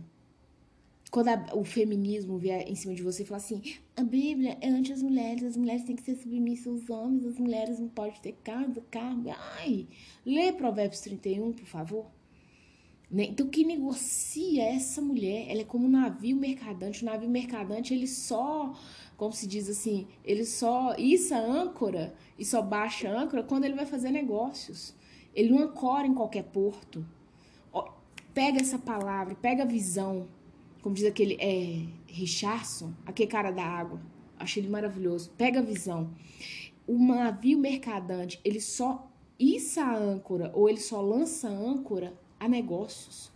quando 1.11 1.29
a, 1.29 1.45
o 1.53 1.63
feminismo 1.63 2.37
vier 2.37 2.67
em 2.67 2.75
cima 2.75 2.93
de 2.93 3.01
você 3.01 3.23
e 3.23 3.25
falar 3.25 3.37
assim, 3.37 3.61
a 3.95 4.03
Bíblia 4.03 4.57
é 4.61 4.69
anti 4.69 4.93
as 4.93 5.01
mulheres, 5.01 5.43
as 5.43 5.57
mulheres 5.57 5.83
têm 5.83 5.95
que 5.95 6.03
ser 6.03 6.15
submissas 6.15 6.67
aos 6.67 6.89
homens, 6.89 7.25
as 7.25 7.39
mulheres 7.39 7.79
não 7.79 7.89
podem 7.89 8.19
ter 8.21 8.33
casa, 8.43 8.83
carro. 8.91 9.23
Ai, 9.57 9.87
lê 10.25 10.51
Provérbios 10.53 11.01
31, 11.01 11.53
por 11.53 11.65
favor. 11.65 12.05
Né? 13.09 13.23
Então, 13.23 13.47
quem 13.47 13.65
negocia 13.65 14.63
essa 14.65 15.01
mulher, 15.01 15.49
ela 15.49 15.61
é 15.61 15.63
como 15.63 15.87
um 15.87 15.89
navio 15.89 16.35
mercadante. 16.35 17.01
O 17.01 17.05
navio 17.05 17.27
mercadante, 17.27 17.91
ele 17.91 18.07
só, 18.07 18.77
como 19.17 19.33
se 19.33 19.47
diz 19.47 19.67
assim, 19.67 20.07
ele 20.23 20.45
só 20.45 20.95
issa 20.95 21.39
âncora 21.39 22.13
e 22.37 22.45
só 22.45 22.61
baixa 22.61 23.09
âncora 23.09 23.41
quando 23.41 23.65
ele 23.65 23.73
vai 23.73 23.87
fazer 23.87 24.11
negócios. 24.11 24.93
Ele 25.33 25.49
não 25.49 25.63
ancora 25.63 26.05
em 26.05 26.13
qualquer 26.13 26.43
porto. 26.43 27.03
Pega 28.31 28.61
essa 28.61 28.77
palavra, 28.77 29.33
pega 29.33 29.63
a 29.63 29.65
visão 29.65 30.27
como 30.81 30.95
diz 30.95 31.05
aquele 31.05 31.35
é, 31.39 31.85
Richardson, 32.07 32.93
aquele 33.05 33.29
cara 33.29 33.51
da 33.51 33.63
água. 33.63 34.01
Achei 34.37 34.63
ele 34.63 34.69
maravilhoso. 34.69 35.31
Pega 35.37 35.59
a 35.59 35.63
visão. 35.63 36.11
O 36.87 36.97
navio 36.97 37.59
mercadante, 37.59 38.39
ele 38.43 38.61
só 38.61 39.07
issa 39.37 39.83
a 39.83 39.95
âncora 39.95 40.51
ou 40.53 40.69
ele 40.69 40.79
só 40.79 41.01
lança 41.01 41.49
a 41.49 41.51
âncora 41.51 42.13
a 42.39 42.47
negócios. 42.47 43.31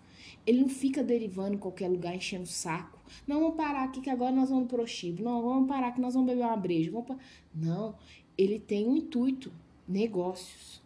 Ele 0.46 0.62
não 0.62 0.70
fica 0.70 1.04
derivando 1.04 1.56
em 1.56 1.60
qualquer 1.60 1.90
lugar, 1.90 2.16
enchendo 2.16 2.44
o 2.44 2.48
saco. 2.48 3.00
Não, 3.28 3.40
vamos 3.40 3.56
parar 3.56 3.84
aqui 3.84 4.02
que 4.02 4.10
agora 4.10 4.32
nós 4.32 4.50
vamos 4.50 4.68
pro 4.68 4.86
Chibo. 4.88 5.24
Não, 5.24 5.42
vamos 5.42 5.68
parar 5.68 5.92
que 5.92 6.02
nós 6.02 6.14
vamos 6.14 6.30
beber 6.30 6.46
uma 6.46 6.58
breja. 6.58 6.92
Vamos. 6.92 7.18
Não, 7.54 7.96
ele 8.38 8.60
tem 8.60 8.88
um 8.88 8.98
intuito, 8.98 9.52
negócios. 9.88 10.82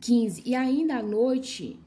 15. 0.00 0.42
E 0.44 0.54
ainda 0.54 0.96
à 0.96 1.02
noite, 1.02 1.78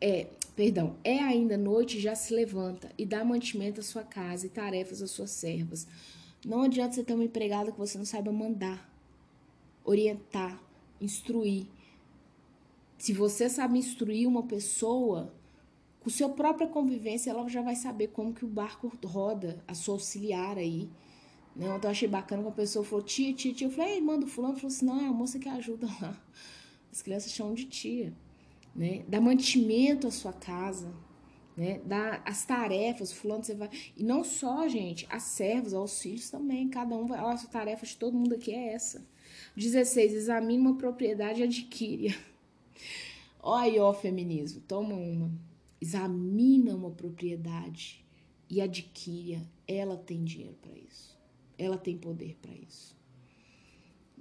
é, 0.00 0.26
perdão, 0.54 0.96
é 1.02 1.18
ainda 1.18 1.56
noite 1.56 2.00
já 2.00 2.14
se 2.14 2.34
levanta 2.34 2.90
e 2.98 3.04
dá 3.06 3.24
mantimento 3.24 3.80
à 3.80 3.82
sua 3.82 4.02
casa 4.02 4.46
e 4.46 4.50
tarefas 4.50 5.02
às 5.02 5.10
suas 5.10 5.30
servas. 5.30 5.86
Não 6.44 6.62
adianta 6.62 6.94
você 6.94 7.04
ter 7.04 7.14
uma 7.14 7.24
empregada 7.24 7.70
que 7.70 7.78
você 7.78 7.96
não 7.96 8.04
saiba 8.04 8.32
mandar, 8.32 8.90
orientar, 9.84 10.60
instruir. 11.00 11.66
Se 12.98 13.12
você 13.12 13.48
sabe 13.48 13.78
instruir 13.78 14.28
uma 14.28 14.42
pessoa, 14.42 15.32
com 16.00 16.10
sua 16.10 16.28
própria 16.28 16.66
convivência, 16.66 17.30
ela 17.30 17.48
já 17.48 17.62
vai 17.62 17.76
saber 17.76 18.08
como 18.08 18.34
que 18.34 18.44
o 18.44 18.48
barco 18.48 18.92
roda, 19.04 19.62
a 19.68 19.74
sua 19.74 19.94
auxiliar 19.94 20.58
aí. 20.58 20.90
Né? 21.54 21.66
Então, 21.66 21.80
eu 21.84 21.90
achei 21.90 22.08
bacana 22.08 22.42
que 22.42 22.48
a 22.48 22.52
pessoa 22.52 22.84
falou, 22.84 23.04
tia, 23.04 23.32
tia, 23.32 23.54
tia. 23.54 23.66
Eu 23.66 23.70
falei, 23.70 24.00
manda 24.00 24.26
o 24.26 24.28
fulano. 24.28 24.56
Falou 24.56 24.68
assim, 24.68 24.84
não, 24.84 25.00
é 25.00 25.06
a 25.06 25.12
moça 25.12 25.38
que 25.38 25.48
ajuda 25.48 25.86
lá. 26.00 26.20
As 26.90 27.02
crianças 27.02 27.32
chamam 27.32 27.54
de 27.54 27.66
tia. 27.66 28.12
Né? 28.74 29.04
Dá 29.08 29.20
mantimento 29.20 30.06
à 30.06 30.10
sua 30.10 30.32
casa. 30.32 30.92
Né? 31.56 31.80
Dá 31.84 32.22
as 32.24 32.44
tarefas, 32.44 33.12
fulano 33.12 33.44
você 33.44 33.54
vai. 33.54 33.70
E 33.96 34.02
não 34.02 34.24
só, 34.24 34.66
gente, 34.68 35.06
as 35.10 35.24
servos, 35.24 35.74
aos 35.74 36.00
filhos 36.00 36.30
também. 36.30 36.68
Cada 36.68 36.94
um 36.96 37.06
vai. 37.06 37.20
Olha, 37.20 37.34
a 37.34 37.46
tarefa 37.46 37.84
de 37.84 37.96
todo 37.96 38.16
mundo 38.16 38.34
aqui 38.34 38.52
é 38.52 38.72
essa. 38.72 39.06
16. 39.56 40.14
Examine 40.14 40.58
uma 40.60 40.76
propriedade 40.76 41.40
e 41.40 41.44
adquire. 41.44 42.16
Olha 43.40 43.62
aí, 43.64 43.78
ó, 43.78 43.92
feminismo. 43.92 44.60
Toma 44.60 44.94
uma 44.94 45.30
examina 45.82 46.76
uma 46.76 46.92
propriedade 46.92 48.04
e 48.48 48.60
adquira, 48.60 49.42
ela 49.66 49.96
tem 49.96 50.22
dinheiro 50.22 50.56
para 50.62 50.72
isso. 50.78 51.18
Ela 51.58 51.76
tem 51.76 51.98
poder 51.98 52.38
para 52.40 52.52
isso. 52.54 52.96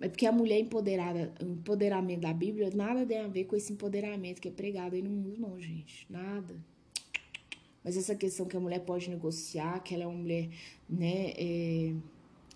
É 0.01 0.09
porque 0.09 0.25
a 0.25 0.31
mulher 0.31 0.59
empoderada, 0.59 1.33
o 1.41 1.53
empoderamento 1.53 2.21
da 2.21 2.33
Bíblia, 2.33 2.69
nada 2.73 3.05
tem 3.05 3.19
a 3.19 3.27
ver 3.27 3.45
com 3.45 3.55
esse 3.55 3.71
empoderamento 3.71 4.41
que 4.41 4.47
é 4.47 4.51
pregado 4.51 4.95
aí 4.95 5.01
no 5.01 5.09
mundo, 5.09 5.39
não, 5.39 5.59
gente. 5.59 6.05
Nada. 6.09 6.55
Mas 7.83 7.95
essa 7.95 8.15
questão 8.15 8.45
que 8.45 8.57
a 8.57 8.59
mulher 8.59 8.79
pode 8.79 9.09
negociar, 9.09 9.79
que 9.81 9.93
ela 9.93 10.03
é 10.03 10.07
uma 10.07 10.17
mulher, 10.17 10.49
né, 10.89 11.33
é, 11.37 11.95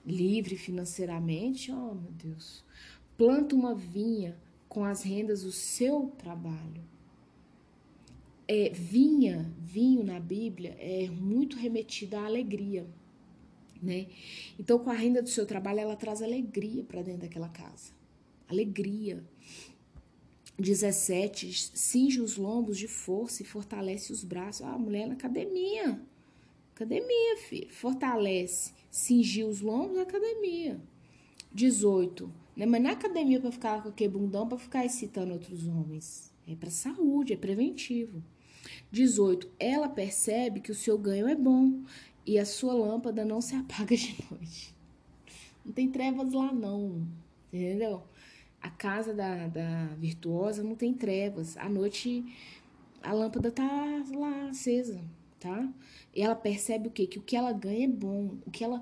livre 0.05 0.57
financeiramente, 0.57 1.71
oh 1.71 1.95
meu 1.95 2.11
Deus. 2.11 2.63
Planta 3.17 3.55
uma 3.55 3.73
vinha 3.73 4.37
com 4.67 4.83
as 4.83 5.03
rendas 5.03 5.43
do 5.43 5.51
seu 5.51 6.11
trabalho 6.17 6.83
é, 8.47 8.69
vinha, 8.69 9.51
vinho 9.59 10.03
na 10.03 10.19
Bíblia 10.19 10.75
é 10.79 11.09
muito 11.09 11.57
remetido 11.57 12.15
à 12.15 12.25
alegria, 12.25 12.85
né? 13.81 14.07
Então, 14.59 14.79
com 14.79 14.89
a 14.89 14.93
renda 14.93 15.21
do 15.21 15.29
seu 15.29 15.45
trabalho, 15.45 15.79
ela 15.79 15.95
traz 15.95 16.21
alegria 16.21 16.83
para 16.83 17.01
dentro 17.01 17.21
daquela 17.21 17.49
casa. 17.49 17.93
Alegria. 18.47 19.23
17, 20.57 21.71
cinge 21.73 22.21
os 22.21 22.37
lombos 22.37 22.77
de 22.77 22.87
força 22.87 23.43
e 23.43 23.45
fortalece 23.45 24.11
os 24.11 24.23
braços. 24.23 24.65
Ah, 24.65 24.77
mulher 24.77 25.07
na 25.07 25.13
academia. 25.13 25.99
Academia, 26.73 27.37
filho. 27.37 27.69
Fortalece. 27.69 28.73
Cingir 28.89 29.45
os 29.45 29.61
lombos 29.61 29.97
na 29.97 30.03
academia. 30.03 30.79
18. 31.53 32.31
Né? 32.55 32.65
Mas 32.65 32.81
na 32.81 32.91
academia 32.91 33.39
para 33.39 33.51
ficar 33.51 33.83
com 33.83 33.89
aquele 33.89 34.09
bundão, 34.09 34.47
para 34.47 34.57
ficar 34.57 34.85
excitando 34.85 35.33
outros 35.33 35.67
homens. 35.67 36.33
É 36.47 36.55
para 36.55 36.69
saúde, 36.69 37.33
é 37.33 37.37
preventivo. 37.37 38.23
18. 38.91 39.49
Ela 39.59 39.89
percebe 39.89 40.59
que 40.59 40.71
o 40.71 40.75
seu 40.75 40.97
ganho 40.97 41.27
é 41.27 41.35
bom 41.35 41.83
e 42.25 42.39
a 42.39 42.45
sua 42.45 42.73
lâmpada 42.73 43.23
não 43.23 43.41
se 43.41 43.55
apaga 43.57 43.95
de 43.95 44.15
noite. 44.29 44.75
Não 45.65 45.73
tem 45.73 45.89
trevas 45.89 46.33
lá, 46.33 46.51
não. 46.51 47.07
Entendeu? 47.51 48.03
A 48.61 48.69
casa 48.69 49.13
da, 49.13 49.47
da 49.47 49.87
virtuosa 49.97 50.63
não 50.63 50.75
tem 50.75 50.93
trevas. 50.93 51.55
À 51.57 51.69
noite 51.69 52.25
a 53.01 53.13
lâmpada 53.13 53.51
tá 53.51 54.03
lá 54.15 54.49
acesa, 54.49 54.99
tá? 55.39 55.71
E 56.13 56.21
ela 56.21 56.35
percebe 56.35 56.87
o 56.87 56.91
quê? 56.91 57.05
Que 57.05 57.19
o 57.19 57.21
que 57.21 57.35
ela 57.35 57.51
ganha 57.51 57.85
é 57.85 57.87
bom. 57.87 58.37
O 58.45 58.51
que 58.51 58.63
ela 58.63 58.81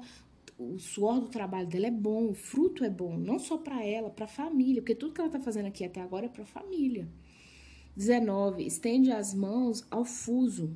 o 0.58 0.78
suor 0.80 1.20
do 1.20 1.28
trabalho 1.28 1.68
dela 1.68 1.88
é 1.88 1.92
bom, 1.92 2.30
o 2.30 2.34
fruto 2.34 2.84
é 2.84 2.90
bom, 2.90 3.18
não 3.18 3.40
só 3.40 3.58
para 3.58 3.84
ela, 3.84 4.10
para 4.10 4.26
a 4.26 4.28
família, 4.28 4.82
porque 4.82 4.96
tudo 4.96 5.14
que 5.14 5.20
ela 5.20 5.30
tá 5.30 5.40
fazendo 5.40 5.66
aqui 5.66 5.84
até 5.84 6.02
agora 6.02 6.28
é 6.28 6.30
para 6.30 6.44
a 6.44 6.48
família. 6.48 7.08
19. 7.96 8.66
Estende 8.66 9.12
as 9.12 9.34
mãos 9.34 9.86
ao 9.90 10.04
fuso. 10.04 10.76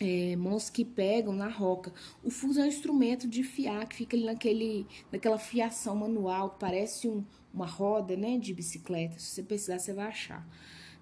É, 0.00 0.34
mãos 0.34 0.70
que 0.70 0.82
pegam 0.82 1.34
na 1.34 1.48
roca. 1.48 1.92
O 2.24 2.30
fuso 2.30 2.58
é 2.58 2.64
um 2.64 2.66
instrumento 2.66 3.28
de 3.28 3.42
fiar 3.42 3.86
que 3.86 3.94
fica 3.94 4.16
ali 4.16 4.24
naquele, 4.24 4.86
naquela 5.12 5.38
fiação 5.38 5.94
manual, 5.94 6.50
que 6.50 6.58
parece 6.58 7.06
um, 7.06 7.22
uma 7.52 7.66
roda 7.66 8.16
né, 8.16 8.38
de 8.38 8.54
bicicleta. 8.54 9.18
Se 9.18 9.26
você 9.26 9.42
precisar, 9.42 9.78
você 9.78 9.92
vai 9.92 10.06
achar. 10.06 10.48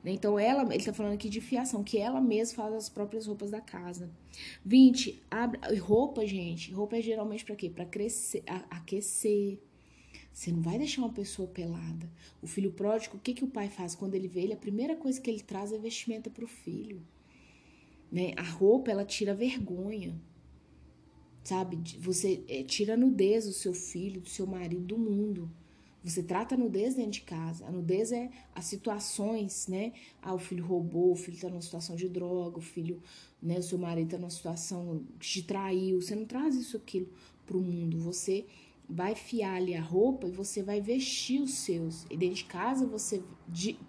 Né? 0.02 0.10
Então, 0.10 0.36
ela, 0.36 0.62
ele 0.64 0.76
está 0.76 0.92
falando 0.92 1.14
aqui 1.14 1.28
de 1.28 1.40
fiação, 1.40 1.84
que 1.84 1.96
ela 1.96 2.20
mesma 2.20 2.56
faz 2.56 2.74
as 2.74 2.88
próprias 2.88 3.26
roupas 3.26 3.52
da 3.52 3.60
casa. 3.60 4.10
20. 4.64 5.22
Abre, 5.30 5.78
roupa, 5.78 6.26
gente. 6.26 6.72
Roupa 6.72 6.96
é 6.96 7.00
geralmente 7.00 7.44
para 7.44 7.54
quê? 7.54 7.70
Para 7.70 7.84
crescer, 7.84 8.42
aquecer, 8.68 9.60
você 10.38 10.52
não 10.52 10.60
vai 10.60 10.78
deixar 10.78 11.02
uma 11.02 11.12
pessoa 11.12 11.48
pelada. 11.48 12.08
O 12.40 12.46
filho 12.46 12.70
pródigo, 12.70 13.16
o 13.16 13.20
que, 13.20 13.34
que 13.34 13.42
o 13.42 13.48
pai 13.48 13.68
faz 13.68 13.96
quando 13.96 14.14
ele 14.14 14.28
vê 14.28 14.42
ele? 14.42 14.52
A 14.52 14.56
primeira 14.56 14.94
coisa 14.94 15.20
que 15.20 15.28
ele 15.28 15.42
traz 15.42 15.72
é 15.72 15.78
vestimenta 15.78 16.30
para 16.30 16.44
o 16.44 16.48
filho. 16.48 17.02
Né? 18.10 18.32
A 18.36 18.42
roupa, 18.42 18.90
ela 18.90 19.04
tira 19.04 19.34
vergonha. 19.34 20.14
Sabe? 21.44 21.78
Você 21.98 22.44
é, 22.48 22.62
tira 22.62 22.94
a 22.94 22.96
nudez 22.96 23.46
do 23.46 23.52
seu 23.52 23.72
filho, 23.72 24.20
do 24.20 24.28
seu 24.28 24.46
marido, 24.46 24.82
do 24.82 24.98
mundo. 24.98 25.50
Você 26.04 26.22
trata 26.22 26.54
a 26.54 26.58
nudez 26.58 26.94
dentro 26.94 27.12
de 27.12 27.20
casa. 27.22 27.66
A 27.66 27.70
nudez 27.70 28.12
é 28.12 28.30
as 28.54 28.66
situações, 28.66 29.66
né? 29.66 29.92
Ah, 30.22 30.34
o 30.34 30.38
filho 30.38 30.64
roubou, 30.64 31.12
o 31.12 31.16
filho 31.16 31.34
está 31.34 31.48
numa 31.48 31.60
situação 31.60 31.96
de 31.96 32.08
droga, 32.08 32.58
o 32.58 32.62
filho, 32.62 33.02
né? 33.42 33.58
O 33.58 33.62
seu 33.62 33.78
marido 33.78 34.06
está 34.06 34.18
numa 34.18 34.30
situação 34.30 35.02
que 35.18 35.26
te 35.26 35.42
traiu. 35.42 36.00
Você 36.00 36.14
não 36.14 36.24
traz 36.24 36.54
isso 36.54 36.76
aquilo 36.76 37.08
para 37.44 37.56
o 37.56 37.60
mundo. 37.60 37.98
Você 37.98 38.46
vai 38.88 39.14
fiar 39.14 39.56
ali 39.56 39.74
a 39.74 39.82
roupa 39.82 40.28
e 40.28 40.30
você 40.30 40.62
vai 40.62 40.80
vestir 40.80 41.42
os 41.42 41.54
seus. 41.54 42.06
E 42.10 42.16
dentro 42.16 42.36
de 42.36 42.44
casa 42.44 42.86
você 42.86 43.22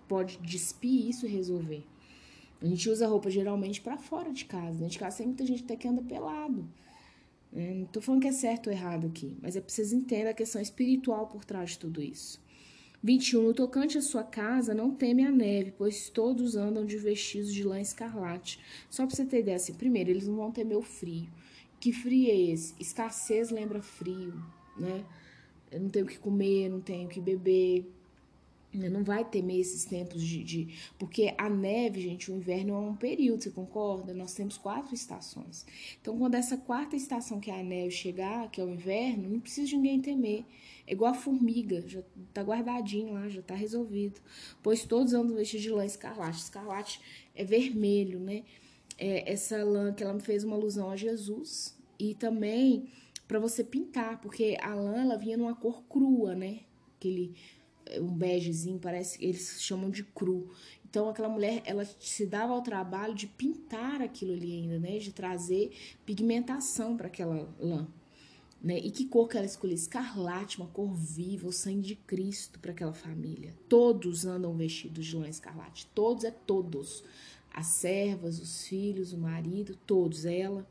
pode 0.07 0.37
despir 0.39 1.07
isso 1.07 1.25
e 1.25 1.29
resolver. 1.29 1.85
A 2.61 2.65
gente 2.65 2.89
usa 2.89 3.07
roupa 3.07 3.29
geralmente 3.29 3.81
para 3.81 3.97
fora 3.97 4.31
de 4.31 4.45
casa. 4.45 4.77
Dentro 4.77 4.93
de 4.93 4.99
casa 4.99 5.17
tem 5.17 5.27
muita 5.27 5.45
gente 5.45 5.63
até 5.63 5.75
que 5.75 5.87
anda 5.87 6.01
pelado. 6.01 6.67
É, 7.53 7.73
não 7.73 7.85
tô 7.85 8.01
falando 8.01 8.21
que 8.21 8.27
é 8.27 8.31
certo 8.31 8.67
ou 8.67 8.73
errado 8.73 9.07
aqui, 9.07 9.35
mas 9.41 9.55
é 9.55 9.61
preciso 9.61 9.95
entender 9.95 10.27
a 10.27 10.33
questão 10.33 10.61
espiritual 10.61 11.27
por 11.27 11.43
trás 11.43 11.71
de 11.71 11.79
tudo 11.79 12.01
isso. 12.01 12.39
21. 13.01 13.41
No 13.41 13.53
tocante 13.53 13.97
à 13.97 14.01
sua 14.01 14.23
casa, 14.23 14.73
não 14.73 14.91
teme 14.91 15.23
a 15.25 15.31
neve, 15.31 15.73
pois 15.77 16.09
todos 16.09 16.55
andam 16.55 16.85
de 16.85 16.97
vestidos 16.97 17.53
de 17.53 17.63
lã 17.63 17.79
escarlate. 17.79 18.59
Só 18.89 19.05
para 19.05 19.15
você 19.15 19.25
ter 19.25 19.39
ideia, 19.39 19.55
assim, 19.55 19.73
primeiro, 19.73 20.09
eles 20.09 20.27
não 20.27 20.35
vão 20.35 20.51
temer 20.51 20.77
o 20.77 20.81
frio. 20.81 21.29
Que 21.79 21.93
frio 21.93 22.29
é 22.29 22.35
esse? 22.35 22.75
Escassez 22.77 23.49
lembra 23.49 23.81
frio 23.81 24.33
né? 24.79 25.03
Eu 25.71 25.81
não 25.81 25.89
tenho 25.89 26.05
o 26.05 26.07
que 26.07 26.17
comer, 26.17 26.69
não 26.69 26.81
tenho 26.81 27.05
o 27.05 27.09
que 27.09 27.21
beber. 27.21 27.85
Não 28.71 29.03
vai 29.03 29.25
temer 29.25 29.59
esses 29.59 29.83
tempos 29.83 30.21
de, 30.21 30.43
de, 30.43 30.75
Porque 30.99 31.33
a 31.39 31.49
neve, 31.49 32.01
gente, 32.01 32.31
o 32.31 32.35
inverno 32.35 32.75
é 32.75 32.77
um 32.77 32.95
período, 32.95 33.41
você 33.41 33.49
concorda? 33.49 34.13
Nós 34.13 34.35
temos 34.35 34.59
quatro 34.59 34.93
estações. 34.93 35.65
Então, 35.99 36.15
quando 36.15 36.35
essa 36.35 36.55
quarta 36.55 36.95
estação, 36.95 37.39
que 37.39 37.49
é 37.49 37.59
a 37.59 37.63
neve, 37.63 37.89
chegar, 37.89 38.49
que 38.51 38.61
é 38.61 38.63
o 38.63 38.69
inverno, 38.69 39.27
não 39.27 39.39
precisa 39.39 39.67
de 39.67 39.75
ninguém 39.75 39.99
temer. 39.99 40.45
É 40.85 40.93
igual 40.93 41.11
a 41.11 41.15
formiga, 41.15 41.81
já 41.87 42.03
tá 42.31 42.43
guardadinho 42.43 43.13
lá, 43.13 43.27
já 43.27 43.41
tá 43.41 43.55
resolvido. 43.55 44.21
Pois 44.61 44.85
todos 44.85 45.13
andam 45.13 45.35
vestidos 45.35 45.63
de 45.63 45.71
lã 45.71 45.83
escarlate. 45.83 46.37
Escarlate 46.37 47.01
é 47.33 47.43
vermelho, 47.43 48.19
né? 48.19 48.43
É 48.99 49.31
essa 49.31 49.63
lã 49.63 49.91
que 49.91 50.03
ela 50.03 50.13
me 50.13 50.21
fez 50.21 50.43
uma 50.43 50.55
alusão 50.55 50.91
a 50.91 50.95
Jesus. 50.95 51.75
E 51.97 52.13
também 52.13 52.87
para 53.27 53.39
você 53.39 53.63
pintar, 53.63 54.19
porque 54.21 54.57
a 54.61 54.75
lã 54.75 55.01
ela 55.01 55.17
vinha 55.17 55.37
numa 55.37 55.55
cor 55.55 55.83
crua, 55.83 56.35
né? 56.35 56.61
Aquele 56.97 57.35
um 57.97 58.13
begezinho, 58.13 58.79
parece 58.79 59.23
eles 59.23 59.57
chamam 59.61 59.89
de 59.89 60.03
cru. 60.03 60.49
Então 60.89 61.07
aquela 61.07 61.29
mulher, 61.29 61.61
ela 61.65 61.85
se 61.85 62.25
dava 62.25 62.53
ao 62.53 62.61
trabalho 62.61 63.13
de 63.13 63.27
pintar 63.27 64.01
aquilo 64.01 64.33
ali 64.33 64.53
ainda, 64.53 64.79
né? 64.79 64.97
De 64.97 65.11
trazer 65.11 65.71
pigmentação 66.05 66.97
para 66.97 67.07
aquela 67.07 67.47
lã. 67.59 67.87
Né? 68.61 68.77
E 68.77 68.91
que 68.91 69.05
cor 69.05 69.27
que 69.29 69.37
ela 69.37 69.45
escolheu? 69.45 69.75
Escarlate, 69.75 70.57
uma 70.57 70.67
cor 70.67 70.93
viva, 70.93 71.47
o 71.47 71.51
sangue 71.51 71.81
de 71.81 71.95
Cristo 71.95 72.59
para 72.59 72.71
aquela 72.71 72.93
família. 72.93 73.55
Todos 73.69 74.25
andam 74.25 74.53
vestidos 74.55 75.05
de 75.05 75.15
lã 75.15 75.29
escarlate. 75.29 75.87
Todos 75.95 76.25
é 76.25 76.31
todos. 76.31 77.03
As 77.53 77.67
servas, 77.67 78.39
os 78.39 78.67
filhos, 78.67 79.13
o 79.13 79.17
marido, 79.17 79.75
todos. 79.85 80.25
Ela. 80.25 80.67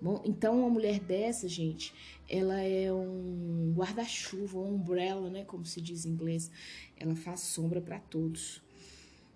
Bom, 0.00 0.22
então 0.24 0.60
uma 0.60 0.68
mulher 0.70 1.00
dessa, 1.00 1.48
gente, 1.48 1.94
ela 2.28 2.60
é 2.60 2.92
um 2.92 3.72
guarda-chuva, 3.74 4.58
um 4.58 4.74
umbrella, 4.74 5.30
né, 5.30 5.44
como 5.44 5.64
se 5.64 5.80
diz 5.80 6.04
em 6.04 6.10
inglês. 6.10 6.50
Ela 6.96 7.14
faz 7.14 7.40
sombra 7.40 7.80
para 7.80 7.98
todos. 7.98 8.62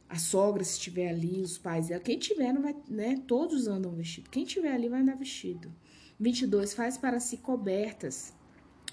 a 0.08 0.18
sogra, 0.18 0.64
se 0.64 0.72
estiver 0.72 1.08
ali, 1.08 1.40
os 1.40 1.56
pais. 1.56 1.88
Quem 2.02 2.18
tiver, 2.18 2.52
não 2.52 2.62
vai, 2.62 2.74
né? 2.88 3.22
Todos 3.28 3.68
andam 3.68 3.92
vestido. 3.92 4.28
Quem 4.28 4.44
tiver 4.44 4.72
ali 4.72 4.88
vai 4.88 5.00
andar 5.00 5.16
vestido. 5.16 5.72
22. 6.18 6.74
Faz 6.74 6.98
para 6.98 7.20
si 7.20 7.36
cobertas, 7.36 8.34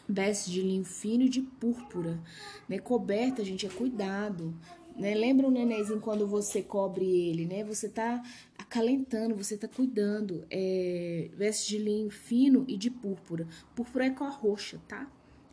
veste 0.07 0.51
de 0.51 0.62
linho 0.62 0.86
fino 0.86 1.24
e 1.24 1.29
de 1.29 1.41
púrpura. 1.41 2.21
Né? 2.69 2.77
Coberta, 2.77 3.43
gente, 3.43 3.65
é 3.65 3.69
cuidado. 3.69 4.55
Né? 4.98 5.13
Lembra 5.13 5.48
o 5.48 5.51
nenenzinho 5.51 6.01
quando 6.01 6.25
você 6.25 6.62
cobre 6.62 7.06
ele, 7.06 7.46
né? 7.46 7.63
Você 7.63 7.88
tá 7.88 8.24
acalentando, 8.58 9.36
você 9.36 9.56
tá 9.56 9.68
cuidando. 9.68 10.46
É, 10.50 11.30
veste 11.36 11.70
de 11.70 11.77
linho 11.77 12.10
fino 12.10 12.66
e 12.68 12.75
de 12.75 12.89
púrpura. 12.89 13.48
Púrpura 13.75 14.08
é 14.08 14.10
cor 14.10 14.32
roxa, 14.32 14.82
tá? 14.88 15.10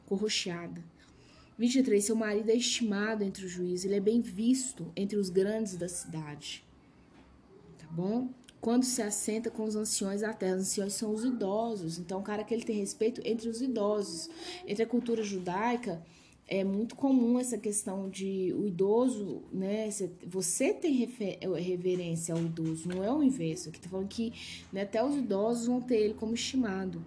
Cor 0.06 0.18
roxeada. 0.18 0.82
23. 1.58 2.02
Seu 2.02 2.16
marido 2.16 2.50
é 2.50 2.56
estimado 2.56 3.22
entre 3.22 3.44
os 3.44 3.50
juízes, 3.50 3.84
ele 3.84 3.96
é 3.96 4.00
bem 4.00 4.20
visto 4.20 4.90
entre 4.96 5.16
os 5.16 5.28
grandes 5.28 5.76
da 5.76 5.88
cidade. 5.88 6.64
Tá 7.78 7.86
bom? 7.90 8.30
Quando 8.60 8.84
se 8.84 9.02
assenta 9.02 9.50
com 9.50 9.64
os 9.64 9.76
anciões 9.76 10.22
da 10.22 10.32
terra, 10.32 10.56
os 10.56 10.62
anciões 10.62 10.94
são 10.94 11.12
os 11.12 11.22
idosos. 11.22 11.98
Então, 11.98 12.20
o 12.20 12.22
cara 12.22 12.42
que 12.42 12.54
ele 12.54 12.64
tem 12.64 12.76
respeito 12.76 13.20
entre 13.22 13.46
os 13.46 13.60
idosos. 13.60 14.30
Entre 14.66 14.82
a 14.82 14.86
cultura 14.86 15.22
judaica, 15.22 16.02
é 16.46 16.62
muito 16.62 16.94
comum 16.94 17.38
essa 17.38 17.56
questão 17.56 18.08
de 18.08 18.52
o 18.56 18.66
idoso, 18.66 19.42
né? 19.52 19.88
Você 20.26 20.74
tem 20.74 20.92
reverência 20.92 22.34
ao 22.34 22.40
idoso, 22.40 22.88
não 22.88 23.02
é 23.02 23.12
o 23.12 23.22
inverso. 23.22 23.70
Aqui 23.70 23.80
tá 23.80 23.88
falando 23.88 24.08
que 24.08 24.32
né, 24.72 24.82
até 24.82 25.02
os 25.02 25.16
idosos 25.16 25.66
vão 25.66 25.80
ter 25.80 25.96
ele 25.96 26.14
como 26.14 26.34
estimado. 26.34 27.04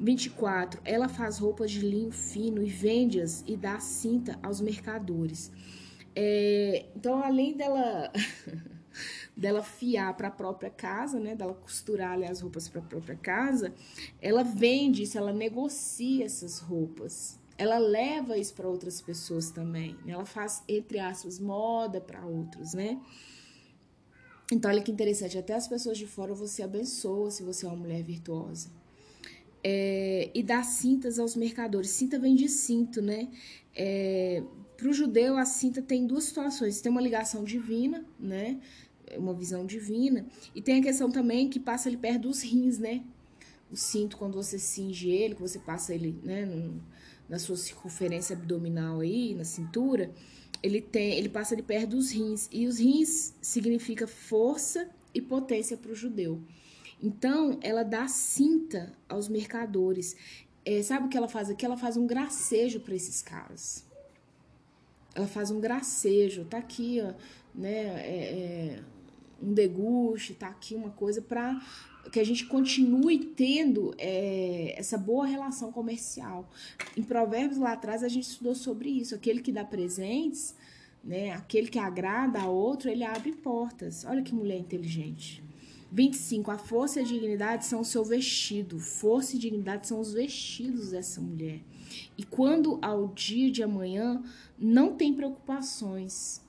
24. 0.00 0.80
Ela 0.82 1.08
faz 1.08 1.38
roupas 1.38 1.70
de 1.70 1.80
linho 1.80 2.10
fino 2.10 2.62
e 2.62 2.70
vende-as 2.70 3.44
e 3.46 3.54
dá 3.54 3.78
cinta 3.80 4.38
aos 4.42 4.60
mercadores. 4.60 5.52
É, 6.16 6.86
então, 6.96 7.22
além 7.22 7.54
dela 7.54 8.10
dela 9.36 9.62
fiar 9.62 10.16
para 10.16 10.28
a 10.28 10.30
própria 10.30 10.70
casa, 10.70 11.20
né, 11.20 11.36
dela 11.36 11.54
costurar 11.54 12.12
ali, 12.12 12.24
as 12.24 12.40
roupas 12.40 12.68
para 12.68 12.80
a 12.80 12.84
própria 12.84 13.16
casa, 13.16 13.72
ela 14.20 14.42
vende 14.42 15.02
isso, 15.02 15.18
ela 15.18 15.32
negocia 15.32 16.24
essas 16.24 16.58
roupas. 16.58 17.38
Ela 17.60 17.78
leva 17.78 18.38
isso 18.38 18.54
para 18.54 18.68
outras 18.68 19.00
pessoas 19.02 19.50
também. 19.50 19.96
Ela 20.06 20.24
faz 20.24 20.62
entre 20.66 20.98
aspas 20.98 21.38
moda 21.38 22.00
para 22.00 22.24
outros, 22.24 22.72
né? 22.72 22.98
Então, 24.50 24.70
olha 24.70 24.82
que 24.82 24.90
interessante, 24.90 25.38
até 25.38 25.54
as 25.54 25.68
pessoas 25.68 25.96
de 25.98 26.06
fora 26.06 26.34
você 26.34 26.62
abençoa 26.62 27.30
se 27.30 27.42
você 27.42 27.66
é 27.66 27.68
uma 27.68 27.76
mulher 27.76 28.02
virtuosa 28.02 28.70
é, 29.62 30.30
e 30.34 30.42
dá 30.42 30.62
cintas 30.62 31.18
aos 31.18 31.36
mercadores. 31.36 31.90
Cinta 31.90 32.18
vem 32.18 32.34
de 32.34 32.48
cinto, 32.48 33.00
né? 33.02 33.28
É, 33.74 34.42
Para 34.76 34.88
o 34.88 34.92
judeu, 34.92 35.36
a 35.36 35.44
cinta 35.44 35.82
tem 35.82 36.06
duas 36.06 36.24
situações: 36.24 36.80
tem 36.80 36.90
uma 36.90 37.00
ligação 37.00 37.44
divina, 37.44 38.04
né? 38.18 38.58
Uma 39.16 39.34
visão 39.34 39.66
divina, 39.66 40.24
e 40.54 40.62
tem 40.62 40.80
a 40.80 40.82
questão 40.82 41.10
também 41.10 41.48
que 41.48 41.58
passa 41.58 41.88
ali 41.88 41.96
perto 41.96 42.22
dos 42.22 42.42
rins, 42.42 42.78
né? 42.78 43.02
O 43.70 43.76
cinto, 43.76 44.16
quando 44.16 44.34
você 44.34 44.58
cinge 44.58 45.10
ele, 45.10 45.34
que 45.34 45.40
você 45.40 45.58
passa 45.58 45.94
ele, 45.94 46.18
né? 46.22 46.46
Na 47.30 47.38
sua 47.38 47.56
circunferência 47.56 48.34
abdominal 48.34 48.98
aí, 48.98 49.36
na 49.36 49.44
cintura, 49.44 50.10
ele 50.60 50.80
tem, 50.80 51.12
ele 51.16 51.28
passa 51.28 51.54
ali 51.54 51.62
perto 51.62 51.90
dos 51.90 52.10
rins. 52.10 52.48
E 52.50 52.66
os 52.66 52.80
rins 52.80 53.36
significa 53.40 54.08
força 54.08 54.90
e 55.14 55.22
potência 55.22 55.76
para 55.76 55.92
o 55.92 55.94
judeu. 55.94 56.42
Então, 57.00 57.56
ela 57.62 57.84
dá 57.84 58.08
cinta 58.08 58.92
aos 59.08 59.28
mercadores. 59.28 60.16
É, 60.64 60.82
sabe 60.82 61.06
o 61.06 61.08
que 61.08 61.16
ela 61.16 61.28
faz 61.28 61.48
aqui? 61.48 61.64
Ela 61.64 61.76
faz 61.76 61.96
um 61.96 62.04
gracejo 62.04 62.80
para 62.80 62.96
esses 62.96 63.22
caras. 63.22 63.86
Ela 65.14 65.28
faz 65.28 65.52
um 65.52 65.60
gracejo. 65.60 66.44
Tá 66.44 66.58
aqui, 66.58 67.00
ó, 67.00 67.14
né? 67.54 67.70
É, 67.70 68.74
é, 68.76 68.82
um 69.40 69.54
deguste, 69.54 70.34
tá 70.34 70.48
aqui 70.48 70.74
uma 70.74 70.90
coisa 70.90 71.22
para 71.22 71.58
que 72.10 72.18
a 72.18 72.24
gente 72.24 72.46
continue 72.46 73.18
tendo 73.18 73.94
é, 73.98 74.74
essa 74.76 74.96
boa 74.96 75.26
relação 75.26 75.70
comercial. 75.70 76.48
Em 76.96 77.02
Provérbios 77.02 77.58
lá 77.58 77.72
atrás 77.72 78.02
a 78.02 78.08
gente 78.08 78.24
estudou 78.24 78.54
sobre 78.54 78.88
isso. 78.88 79.14
Aquele 79.14 79.40
que 79.40 79.52
dá 79.52 79.64
presentes, 79.64 80.54
né? 81.02 81.32
Aquele 81.32 81.68
que 81.68 81.78
agrada 81.78 82.40
a 82.40 82.48
outro, 82.48 82.90
ele 82.90 83.04
abre 83.04 83.32
portas. 83.32 84.04
Olha 84.04 84.22
que 84.22 84.34
mulher 84.34 84.58
inteligente. 84.58 85.42
25. 85.92 86.50
A 86.50 86.58
força 86.58 87.00
e 87.00 87.02
a 87.02 87.06
dignidade 87.06 87.66
são 87.66 87.80
o 87.80 87.84
seu 87.84 88.04
vestido. 88.04 88.78
Força 88.78 89.36
e 89.36 89.38
dignidade 89.38 89.86
são 89.86 90.00
os 90.00 90.12
vestidos 90.12 90.90
dessa 90.90 91.20
mulher. 91.20 91.60
E 92.16 92.22
quando 92.22 92.78
ao 92.80 93.08
dia 93.08 93.50
de 93.50 93.62
amanhã 93.62 94.22
não 94.58 94.94
tem 94.94 95.14
preocupações. 95.14 96.40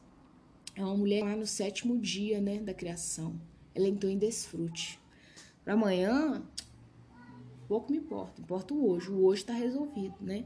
É 0.76 0.84
uma 0.84 0.96
mulher 0.96 1.24
lá 1.24 1.36
no 1.36 1.46
sétimo 1.46 1.98
dia, 1.98 2.40
né, 2.40 2.60
da 2.60 2.74
criação. 2.74 3.40
Ela 3.74 3.88
entrou 3.88 4.12
em 4.12 4.18
desfrute. 4.18 5.01
Para 5.64 5.74
amanhã, 5.74 6.42
pouco 7.68 7.92
me 7.92 8.00
importa. 8.00 8.42
Importa 8.42 8.74
o 8.74 8.90
hoje. 8.90 9.10
O 9.10 9.24
hoje 9.26 9.42
está 9.42 9.54
resolvido, 9.54 10.16
né? 10.20 10.46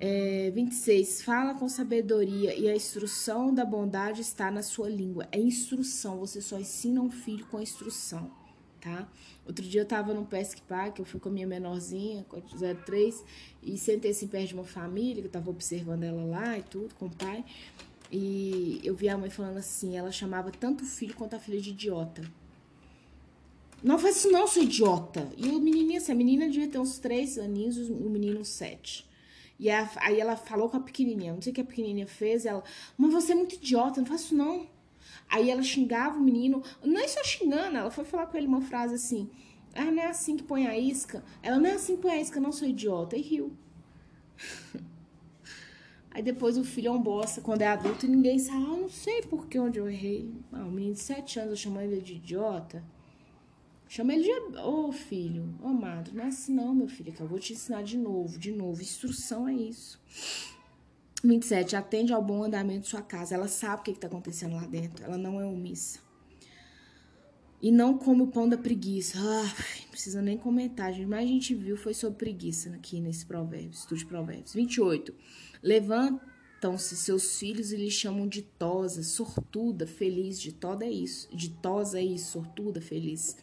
É, 0.00 0.50
26. 0.54 1.22
Fala 1.22 1.54
com 1.54 1.68
sabedoria 1.68 2.54
e 2.58 2.68
a 2.68 2.74
instrução 2.74 3.52
da 3.52 3.64
bondade 3.64 4.22
está 4.22 4.50
na 4.50 4.62
sua 4.62 4.88
língua. 4.88 5.28
É 5.30 5.38
instrução, 5.38 6.18
você 6.18 6.40
só 6.40 6.58
ensina 6.58 7.02
um 7.02 7.10
filho 7.10 7.46
com 7.46 7.58
a 7.58 7.62
instrução, 7.62 8.30
tá? 8.80 9.06
Outro 9.46 9.62
dia 9.66 9.82
eu 9.82 9.86
tava 9.86 10.14
no 10.14 10.24
Pesque 10.24 10.62
Park, 10.62 10.98
eu 10.98 11.04
fui 11.04 11.20
com 11.20 11.28
a 11.28 11.32
minha 11.32 11.46
menorzinha, 11.46 12.24
com 12.28 12.36
a 12.36 12.40
03, 12.40 13.22
e 13.62 13.76
sentei 13.76 14.12
assim 14.12 14.26
perto 14.26 14.48
de 14.48 14.54
uma 14.54 14.64
família, 14.64 15.20
que 15.20 15.28
eu 15.28 15.32
tava 15.32 15.50
observando 15.50 16.04
ela 16.04 16.24
lá 16.24 16.58
e 16.58 16.62
tudo, 16.62 16.94
com 16.94 17.06
o 17.06 17.10
pai. 17.10 17.44
E 18.10 18.80
eu 18.82 18.94
vi 18.94 19.08
a 19.08 19.18
mãe 19.18 19.28
falando 19.28 19.58
assim, 19.58 19.96
ela 19.98 20.10
chamava 20.10 20.50
tanto 20.50 20.82
o 20.84 20.86
filho 20.86 21.14
quanto 21.14 21.36
a 21.36 21.38
filha 21.38 21.60
de 21.60 21.70
idiota. 21.70 22.22
Não 23.82 23.98
faz 23.98 24.16
isso 24.16 24.30
não, 24.30 24.46
sou 24.46 24.62
idiota. 24.62 25.30
E 25.36 25.48
o 25.48 25.60
menininho, 25.60 25.98
assim, 25.98 26.12
a 26.12 26.14
menina 26.14 26.48
devia 26.48 26.68
ter 26.68 26.78
uns 26.78 26.98
três 26.98 27.38
aninhos, 27.38 27.76
o 27.88 28.10
menino 28.10 28.44
sete. 28.44 29.08
E 29.58 29.68
aí 29.70 30.18
ela 30.18 30.36
falou 30.36 30.70
com 30.70 30.78
a 30.78 30.80
pequenininha, 30.80 31.34
não 31.34 31.42
sei 31.42 31.52
o 31.52 31.54
que 31.54 31.60
a 31.60 31.64
pequenininha 31.64 32.06
fez, 32.06 32.46
ela, 32.46 32.64
mas 32.96 33.12
você 33.12 33.32
é 33.32 33.34
muito 33.34 33.56
idiota, 33.56 34.00
não 34.00 34.06
faço 34.06 34.34
não. 34.34 34.66
Aí 35.28 35.50
ela 35.50 35.62
xingava 35.62 36.18
o 36.18 36.22
menino, 36.22 36.62
não 36.82 36.98
é 36.98 37.06
só 37.06 37.22
xingando, 37.22 37.76
ela 37.76 37.90
foi 37.90 38.04
falar 38.04 38.26
com 38.26 38.38
ele 38.38 38.46
uma 38.46 38.62
frase 38.62 38.94
assim, 38.94 39.28
ah, 39.74 39.84
não 39.84 40.02
é 40.02 40.06
assim 40.06 40.36
que 40.36 40.42
põe 40.42 40.66
a 40.66 40.78
isca. 40.78 41.22
Ela, 41.42 41.58
não 41.58 41.68
é 41.68 41.74
assim 41.74 41.96
que 41.96 42.02
põe 42.02 42.12
a 42.12 42.20
isca, 42.20 42.40
não 42.40 42.52
sou 42.52 42.66
idiota, 42.66 43.16
e 43.16 43.20
riu. 43.20 43.52
Aí 46.10 46.22
depois 46.22 46.56
o 46.56 46.64
filho 46.64 46.88
é 46.88 46.90
um 46.90 47.00
bosta 47.00 47.40
quando 47.40 47.62
é 47.62 47.68
adulto 47.68 48.06
e 48.06 48.08
ninguém 48.08 48.38
sabe, 48.38 48.64
ah, 48.64 48.76
não 48.76 48.88
sei 48.88 49.22
por 49.22 49.46
que 49.46 49.58
onde 49.58 49.78
eu 49.78 49.88
errei. 49.88 50.32
Ah, 50.52 50.64
o 50.64 50.70
menino 50.70 50.94
de 50.94 51.00
sete 51.00 51.38
anos 51.38 51.50
eu 51.50 51.56
chamo 51.56 51.80
ele 51.80 52.00
de 52.00 52.14
idiota. 52.14 52.82
Chama 53.90 54.14
ele 54.14 54.22
de. 54.22 54.56
Ô 54.58 54.86
oh, 54.86 54.92
filho, 54.92 55.52
ô 55.60 55.64
oh, 55.64 55.68
amado, 55.70 56.12
não 56.14 56.22
é 56.22 56.28
assim 56.28 56.54
não, 56.54 56.72
meu 56.72 56.86
filho, 56.86 57.12
que 57.12 57.20
eu 57.20 57.26
vou 57.26 57.40
te 57.40 57.54
ensinar 57.54 57.82
de 57.82 57.98
novo, 57.98 58.38
de 58.38 58.52
novo. 58.52 58.80
Instrução 58.80 59.48
é 59.48 59.52
isso. 59.52 60.00
27. 61.24 61.74
Atende 61.74 62.12
ao 62.12 62.22
bom 62.22 62.44
andamento 62.44 62.82
de 62.82 62.88
sua 62.88 63.02
casa. 63.02 63.34
Ela 63.34 63.48
sabe 63.48 63.80
o 63.80 63.84
que 63.84 63.90
está 63.90 64.06
acontecendo 64.06 64.54
lá 64.54 64.64
dentro. 64.64 65.04
Ela 65.04 65.18
não 65.18 65.40
é 65.40 65.44
omissa. 65.44 65.98
E 67.60 67.72
não 67.72 67.98
come 67.98 68.22
o 68.22 68.28
pão 68.28 68.48
da 68.48 68.56
preguiça. 68.56 69.18
Ah, 69.18 69.54
não 69.82 69.90
precisa 69.90 70.22
nem 70.22 70.38
comentar, 70.38 70.92
gente. 70.92 71.08
Mas 71.08 71.24
a 71.24 71.26
gente 71.26 71.52
viu 71.52 71.76
foi 71.76 71.92
sobre 71.92 72.16
preguiça 72.16 72.70
aqui 72.70 73.00
nesse 73.00 73.26
provérbio, 73.26 73.72
estudo 73.72 73.98
de 73.98 74.06
provérbios. 74.06 74.54
28. 74.54 75.12
Levantam-se 75.60 76.96
seus 76.96 77.40
filhos 77.40 77.72
e 77.72 77.76
lhe 77.76 77.90
chamam 77.90 78.28
de 78.28 78.42
tosa, 78.42 79.02
sortuda, 79.02 79.84
feliz. 79.84 80.40
De 80.40 80.52
toda 80.52 80.86
é 80.86 80.90
isso. 80.92 81.28
De 81.34 81.50
tosa 81.50 81.98
é 81.98 82.04
isso, 82.04 82.30
sortuda, 82.30 82.80
feliz. 82.80 83.36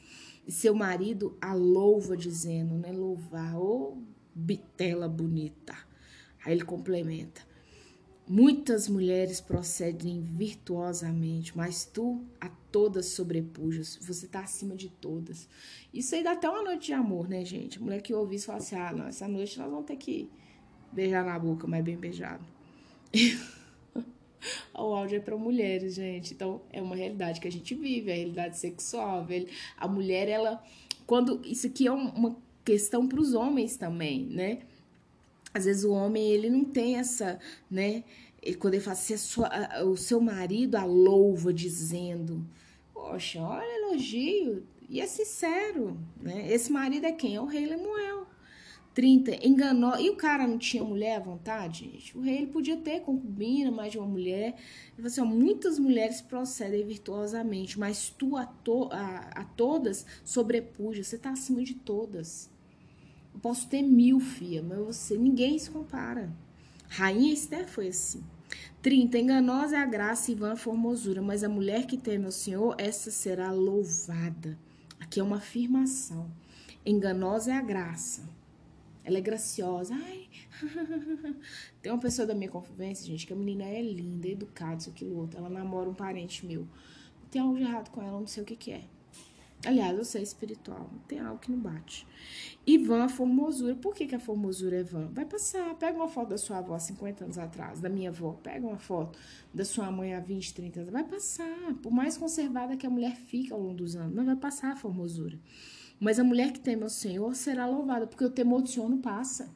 E 0.48 0.52
seu 0.52 0.74
marido 0.74 1.38
a 1.42 1.54
louva, 1.54 2.16
dizendo, 2.16 2.76
né? 2.76 2.94
Louvar, 2.94 3.58
ô 3.58 3.96
oh, 3.96 3.98
bitela 4.34 5.10
bonita. 5.10 5.76
Aí 6.46 6.54
ele 6.54 6.64
complementa. 6.64 7.42
Muitas 8.26 8.88
mulheres 8.88 9.42
procedem 9.42 10.22
virtuosamente, 10.22 11.56
mas 11.56 11.84
tu 11.84 12.26
a 12.40 12.48
todas 12.72 13.08
sobrepujas. 13.08 13.98
Você 14.02 14.28
tá 14.28 14.42
acima 14.42 14.76
de 14.76 14.90
todas. 14.90 15.50
Isso 15.94 16.16
aí 16.16 16.24
dá 16.24 16.32
até 16.32 16.50
uma 16.50 16.64
noite 16.64 16.88
de 16.88 16.94
amor, 16.94 17.28
né, 17.28 17.44
gente? 17.44 17.78
A 17.78 17.82
mulher 17.82 18.02
que 18.02 18.14
ouve 18.14 18.36
isso 18.36 18.46
fala 18.46 18.60
assim: 18.60 18.76
ah, 18.76 18.94
não, 18.94 19.08
essa 19.08 19.28
noite 19.28 19.60
nós 19.60 19.70
vamos 19.70 19.86
ter 19.86 19.98
que 19.98 20.30
beijar 20.92 21.26
na 21.26 21.38
boca, 21.38 21.68
mas 21.68 21.84
bem 21.84 21.98
beijado. 21.98 22.46
o 24.74 24.94
áudio 24.94 25.18
é 25.18 25.20
para 25.20 25.38
mulheres, 25.38 25.96
gente. 25.96 26.34
Então, 26.34 26.62
é 26.72 26.82
uma 26.82 26.96
realidade 26.96 27.40
que 27.40 27.48
a 27.48 27.52
gente 27.52 27.74
vive, 27.76 28.12
a 28.12 28.16
realidade 28.16 28.58
sexual. 28.58 29.26
A 29.78 29.88
mulher, 29.88 30.28
ela. 30.28 30.64
Quando. 31.06 31.42
Isso 31.46 31.68
aqui 31.68 31.88
é 31.88 31.92
uma 31.92 32.36
questão 32.64 33.08
para 33.08 33.20
os 33.20 33.34
homens 33.34 33.78
também, 33.78 34.26
né? 34.26 34.60
Às 35.54 35.66
vezes 35.66 35.84
o 35.84 35.92
homem, 35.92 36.30
ele 36.30 36.50
não 36.50 36.66
tem 36.66 36.98
essa, 36.98 37.40
né? 37.70 38.04
Ele, 38.42 38.58
quando 38.58 38.76
ele 38.76 38.84
fala 38.84 38.94
assim, 38.94 39.18
sua, 39.18 39.50
o 39.84 39.96
seu 39.96 40.20
marido 40.20 40.76
a 40.76 40.84
louva 40.84 41.54
dizendo, 41.54 42.46
poxa, 42.94 43.42
olha 43.42 43.66
elogio, 43.80 44.64
e 44.90 45.02
é 45.02 45.08
sincero, 45.08 45.98
né? 46.22 46.52
Esse 46.52 46.72
marido 46.72 47.06
é 47.06 47.12
quem? 47.12 47.36
É 47.36 47.42
o 47.42 47.46
rei 47.46 47.66
Lemuel. 47.66 48.17
30, 48.98 49.46
enganou. 49.46 49.96
E 50.00 50.10
o 50.10 50.16
cara 50.16 50.48
não 50.48 50.58
tinha 50.58 50.84
mulher 50.84 51.18
à 51.18 51.20
vontade, 51.20 51.86
gente? 51.86 52.18
O 52.18 52.22
rei 52.22 52.38
ele 52.38 52.48
podia 52.48 52.76
ter 52.76 53.02
concubina, 53.02 53.70
mais 53.70 53.92
de 53.92 54.00
uma 54.00 54.08
mulher. 54.08 54.56
Ele 54.88 54.96
falou 54.96 55.08
assim: 55.08 55.22
ó, 55.22 55.26
muitas 55.26 55.78
mulheres 55.78 56.20
procedem 56.20 56.84
virtuosamente, 56.84 57.78
mas 57.78 58.10
tu 58.10 58.36
a, 58.36 58.48
to 58.48 58.90
a, 58.92 59.18
a 59.36 59.44
todas 59.44 60.04
sobrepuja. 60.24 61.04
Você 61.04 61.16
tá 61.16 61.30
acima 61.30 61.64
de 61.64 61.76
todas. 61.76 62.50
Eu 63.36 63.40
posso 63.40 63.68
ter 63.68 63.84
mil, 63.84 64.20
filha, 64.20 64.64
mas 64.64 64.80
você, 64.80 65.16
ninguém 65.16 65.60
se 65.60 65.70
compara. 65.70 66.36
Rainha 66.90 67.32
Esther 67.32 67.68
foi 67.68 67.90
assim. 67.90 68.24
30. 68.82 69.16
Enganosa 69.20 69.76
é 69.76 69.80
a 69.80 69.86
graça 69.86 70.32
e 70.32 70.34
vã 70.34 70.54
a 70.54 70.56
formosura, 70.56 71.22
mas 71.22 71.44
a 71.44 71.50
mulher 71.50 71.86
que 71.86 71.98
teme 71.98 72.26
ao 72.26 72.32
Senhor, 72.32 72.74
essa 72.80 73.12
será 73.12 73.52
louvada. 73.52 74.58
Aqui 75.00 75.20
é 75.20 75.24
uma 75.24 75.38
afirmação. 75.38 76.32
Enganosa 76.84 77.52
é 77.52 77.58
a 77.58 77.62
graça. 77.62 78.37
Ela 79.08 79.20
é 79.20 79.22
graciosa. 79.22 79.96
Ai. 79.96 80.28
Tem 81.82 81.90
uma 81.90 81.98
pessoa 81.98 82.28
da 82.28 82.36
minha 82.36 82.50
convivência, 82.50 83.06
gente, 83.06 83.26
que 83.26 83.32
a 83.32 83.36
menina 83.38 83.64
é 83.64 83.82
linda, 83.82 84.28
educada, 84.28 84.76
isso, 84.76 84.90
aquilo, 84.90 85.18
outro. 85.18 85.40
Ela 85.40 85.50
namora 85.50 85.90
um 85.90 85.94
parente 85.94 86.46
meu. 86.46 86.68
Tem 87.32 87.42
algo 87.42 87.56
de 87.56 87.64
errado 87.64 87.90
com 87.90 88.02
ela, 88.02 88.20
não 88.20 88.28
sei 88.28 88.44
o 88.44 88.46
que, 88.46 88.58
que 88.58 88.72
é. 88.74 88.84
Aliás, 89.66 89.98
eu 89.98 90.04
sei 90.04 90.22
espiritual, 90.22 90.90
tem 91.08 91.20
algo 91.20 91.40
que 91.40 91.50
não 91.50 91.58
bate. 91.58 92.06
Vã 92.86 93.06
a 93.06 93.10
formosura. 93.10 93.76
Por 93.76 93.96
que, 93.96 94.06
que 94.06 94.14
a 94.14 94.20
formosura 94.20 94.76
é 94.76 94.84
vã? 94.84 95.10
Vai 95.14 95.26
passar. 95.26 95.74
Pega 95.76 95.98
uma 95.98 96.10
foto 96.10 96.30
da 96.30 96.38
sua 96.38 96.58
avó 96.58 96.76
há 96.76 96.80
50 96.80 97.24
anos 97.24 97.38
atrás, 97.38 97.80
da 97.80 97.88
minha 97.88 98.10
avó. 98.10 98.34
Pega 98.44 98.68
uma 98.68 98.78
foto 98.78 99.18
da 99.54 99.64
sua 99.64 99.90
mãe 99.90 100.14
há 100.14 100.20
20, 100.20 100.54
30 100.54 100.82
anos. 100.82 100.92
Vai 100.92 101.06
passar. 101.06 101.74
Por 101.82 101.94
mais 101.94 102.18
conservada 102.18 102.76
que 102.76 102.86
a 102.86 102.90
mulher 102.90 103.16
fica 103.16 103.56
ao 103.56 103.62
longo 103.62 103.76
dos 103.76 103.96
anos, 103.96 104.14
mas 104.14 104.26
vai 104.26 104.36
passar 104.36 104.74
a 104.74 104.76
formosura. 104.76 105.40
Mas 106.00 106.20
a 106.20 106.24
mulher 106.24 106.52
que 106.52 106.60
teme 106.60 106.84
ao 106.84 106.90
Senhor 106.90 107.36
será 107.36 107.66
louvada, 107.66 108.06
porque 108.06 108.24
o 108.24 108.30
temor 108.30 108.62
do 108.62 108.70
Senhor 108.70 108.88
não 108.88 109.00
passa. 109.00 109.50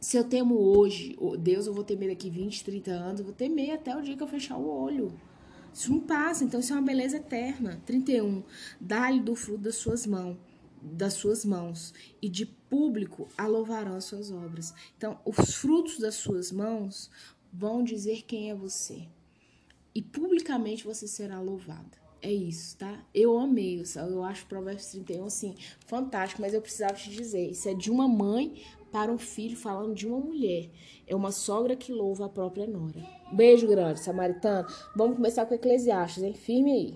Se 0.00 0.16
eu 0.16 0.24
temo 0.24 0.56
hoje, 0.56 1.16
Deus, 1.38 1.66
eu 1.66 1.72
vou 1.72 1.84
temer 1.84 2.08
daqui 2.10 2.28
20, 2.28 2.64
30 2.64 2.90
anos, 2.90 3.20
eu 3.20 3.26
vou 3.26 3.34
temer 3.34 3.70
até 3.70 3.96
o 3.96 4.02
dia 4.02 4.16
que 4.16 4.22
eu 4.22 4.28
fechar 4.28 4.56
o 4.58 4.68
olho. 4.68 5.18
Isso 5.72 5.90
não 5.90 6.00
passa, 6.00 6.44
então 6.44 6.60
isso 6.60 6.72
é 6.72 6.76
uma 6.76 6.82
beleza 6.82 7.16
eterna. 7.16 7.80
31. 7.86 8.42
Dá-lhe 8.80 9.20
do 9.20 9.34
fruto 9.34 9.62
das 9.62 9.76
suas 9.76 10.04
mãos, 10.06 10.36
das 10.82 11.14
suas 11.14 11.44
mãos, 11.44 11.94
e 12.20 12.28
de 12.28 12.44
público 12.44 13.28
a 13.38 13.46
louvarão 13.46 13.94
as 13.94 14.04
suas 14.04 14.30
obras. 14.30 14.74
Então, 14.98 15.18
os 15.24 15.54
frutos 15.54 15.98
das 15.98 16.16
suas 16.16 16.50
mãos 16.50 17.10
vão 17.52 17.82
dizer 17.82 18.22
quem 18.22 18.50
é 18.50 18.54
você. 18.54 19.06
E 19.94 20.02
publicamente 20.02 20.84
você 20.84 21.06
será 21.06 21.40
louvada. 21.40 22.01
É 22.24 22.30
isso, 22.30 22.76
tá? 22.78 23.04
Eu 23.12 23.36
amei, 23.36 23.82
eu 23.96 24.22
acho 24.22 24.46
Provérbios 24.46 24.86
31 24.86 25.24
assim, 25.24 25.56
fantástico, 25.86 26.40
mas 26.40 26.54
eu 26.54 26.62
precisava 26.62 26.94
te 26.94 27.10
dizer, 27.10 27.50
isso 27.50 27.68
é 27.68 27.74
de 27.74 27.90
uma 27.90 28.06
mãe 28.06 28.62
para 28.92 29.10
um 29.10 29.18
filho 29.18 29.56
falando 29.56 29.94
de 29.94 30.06
uma 30.06 30.20
mulher. 30.20 30.70
É 31.04 31.16
uma 31.16 31.32
sogra 31.32 31.74
que 31.74 31.90
louva 31.90 32.26
a 32.26 32.28
própria 32.28 32.66
nora. 32.66 33.02
Beijo 33.32 33.66
grande, 33.66 34.00
samaritano. 34.00 34.68
Vamos 34.94 35.16
começar 35.16 35.46
com 35.46 35.54
Eclesiastes, 35.54 36.22
hein? 36.22 36.34
Firme 36.34 36.72
aí. 36.72 36.90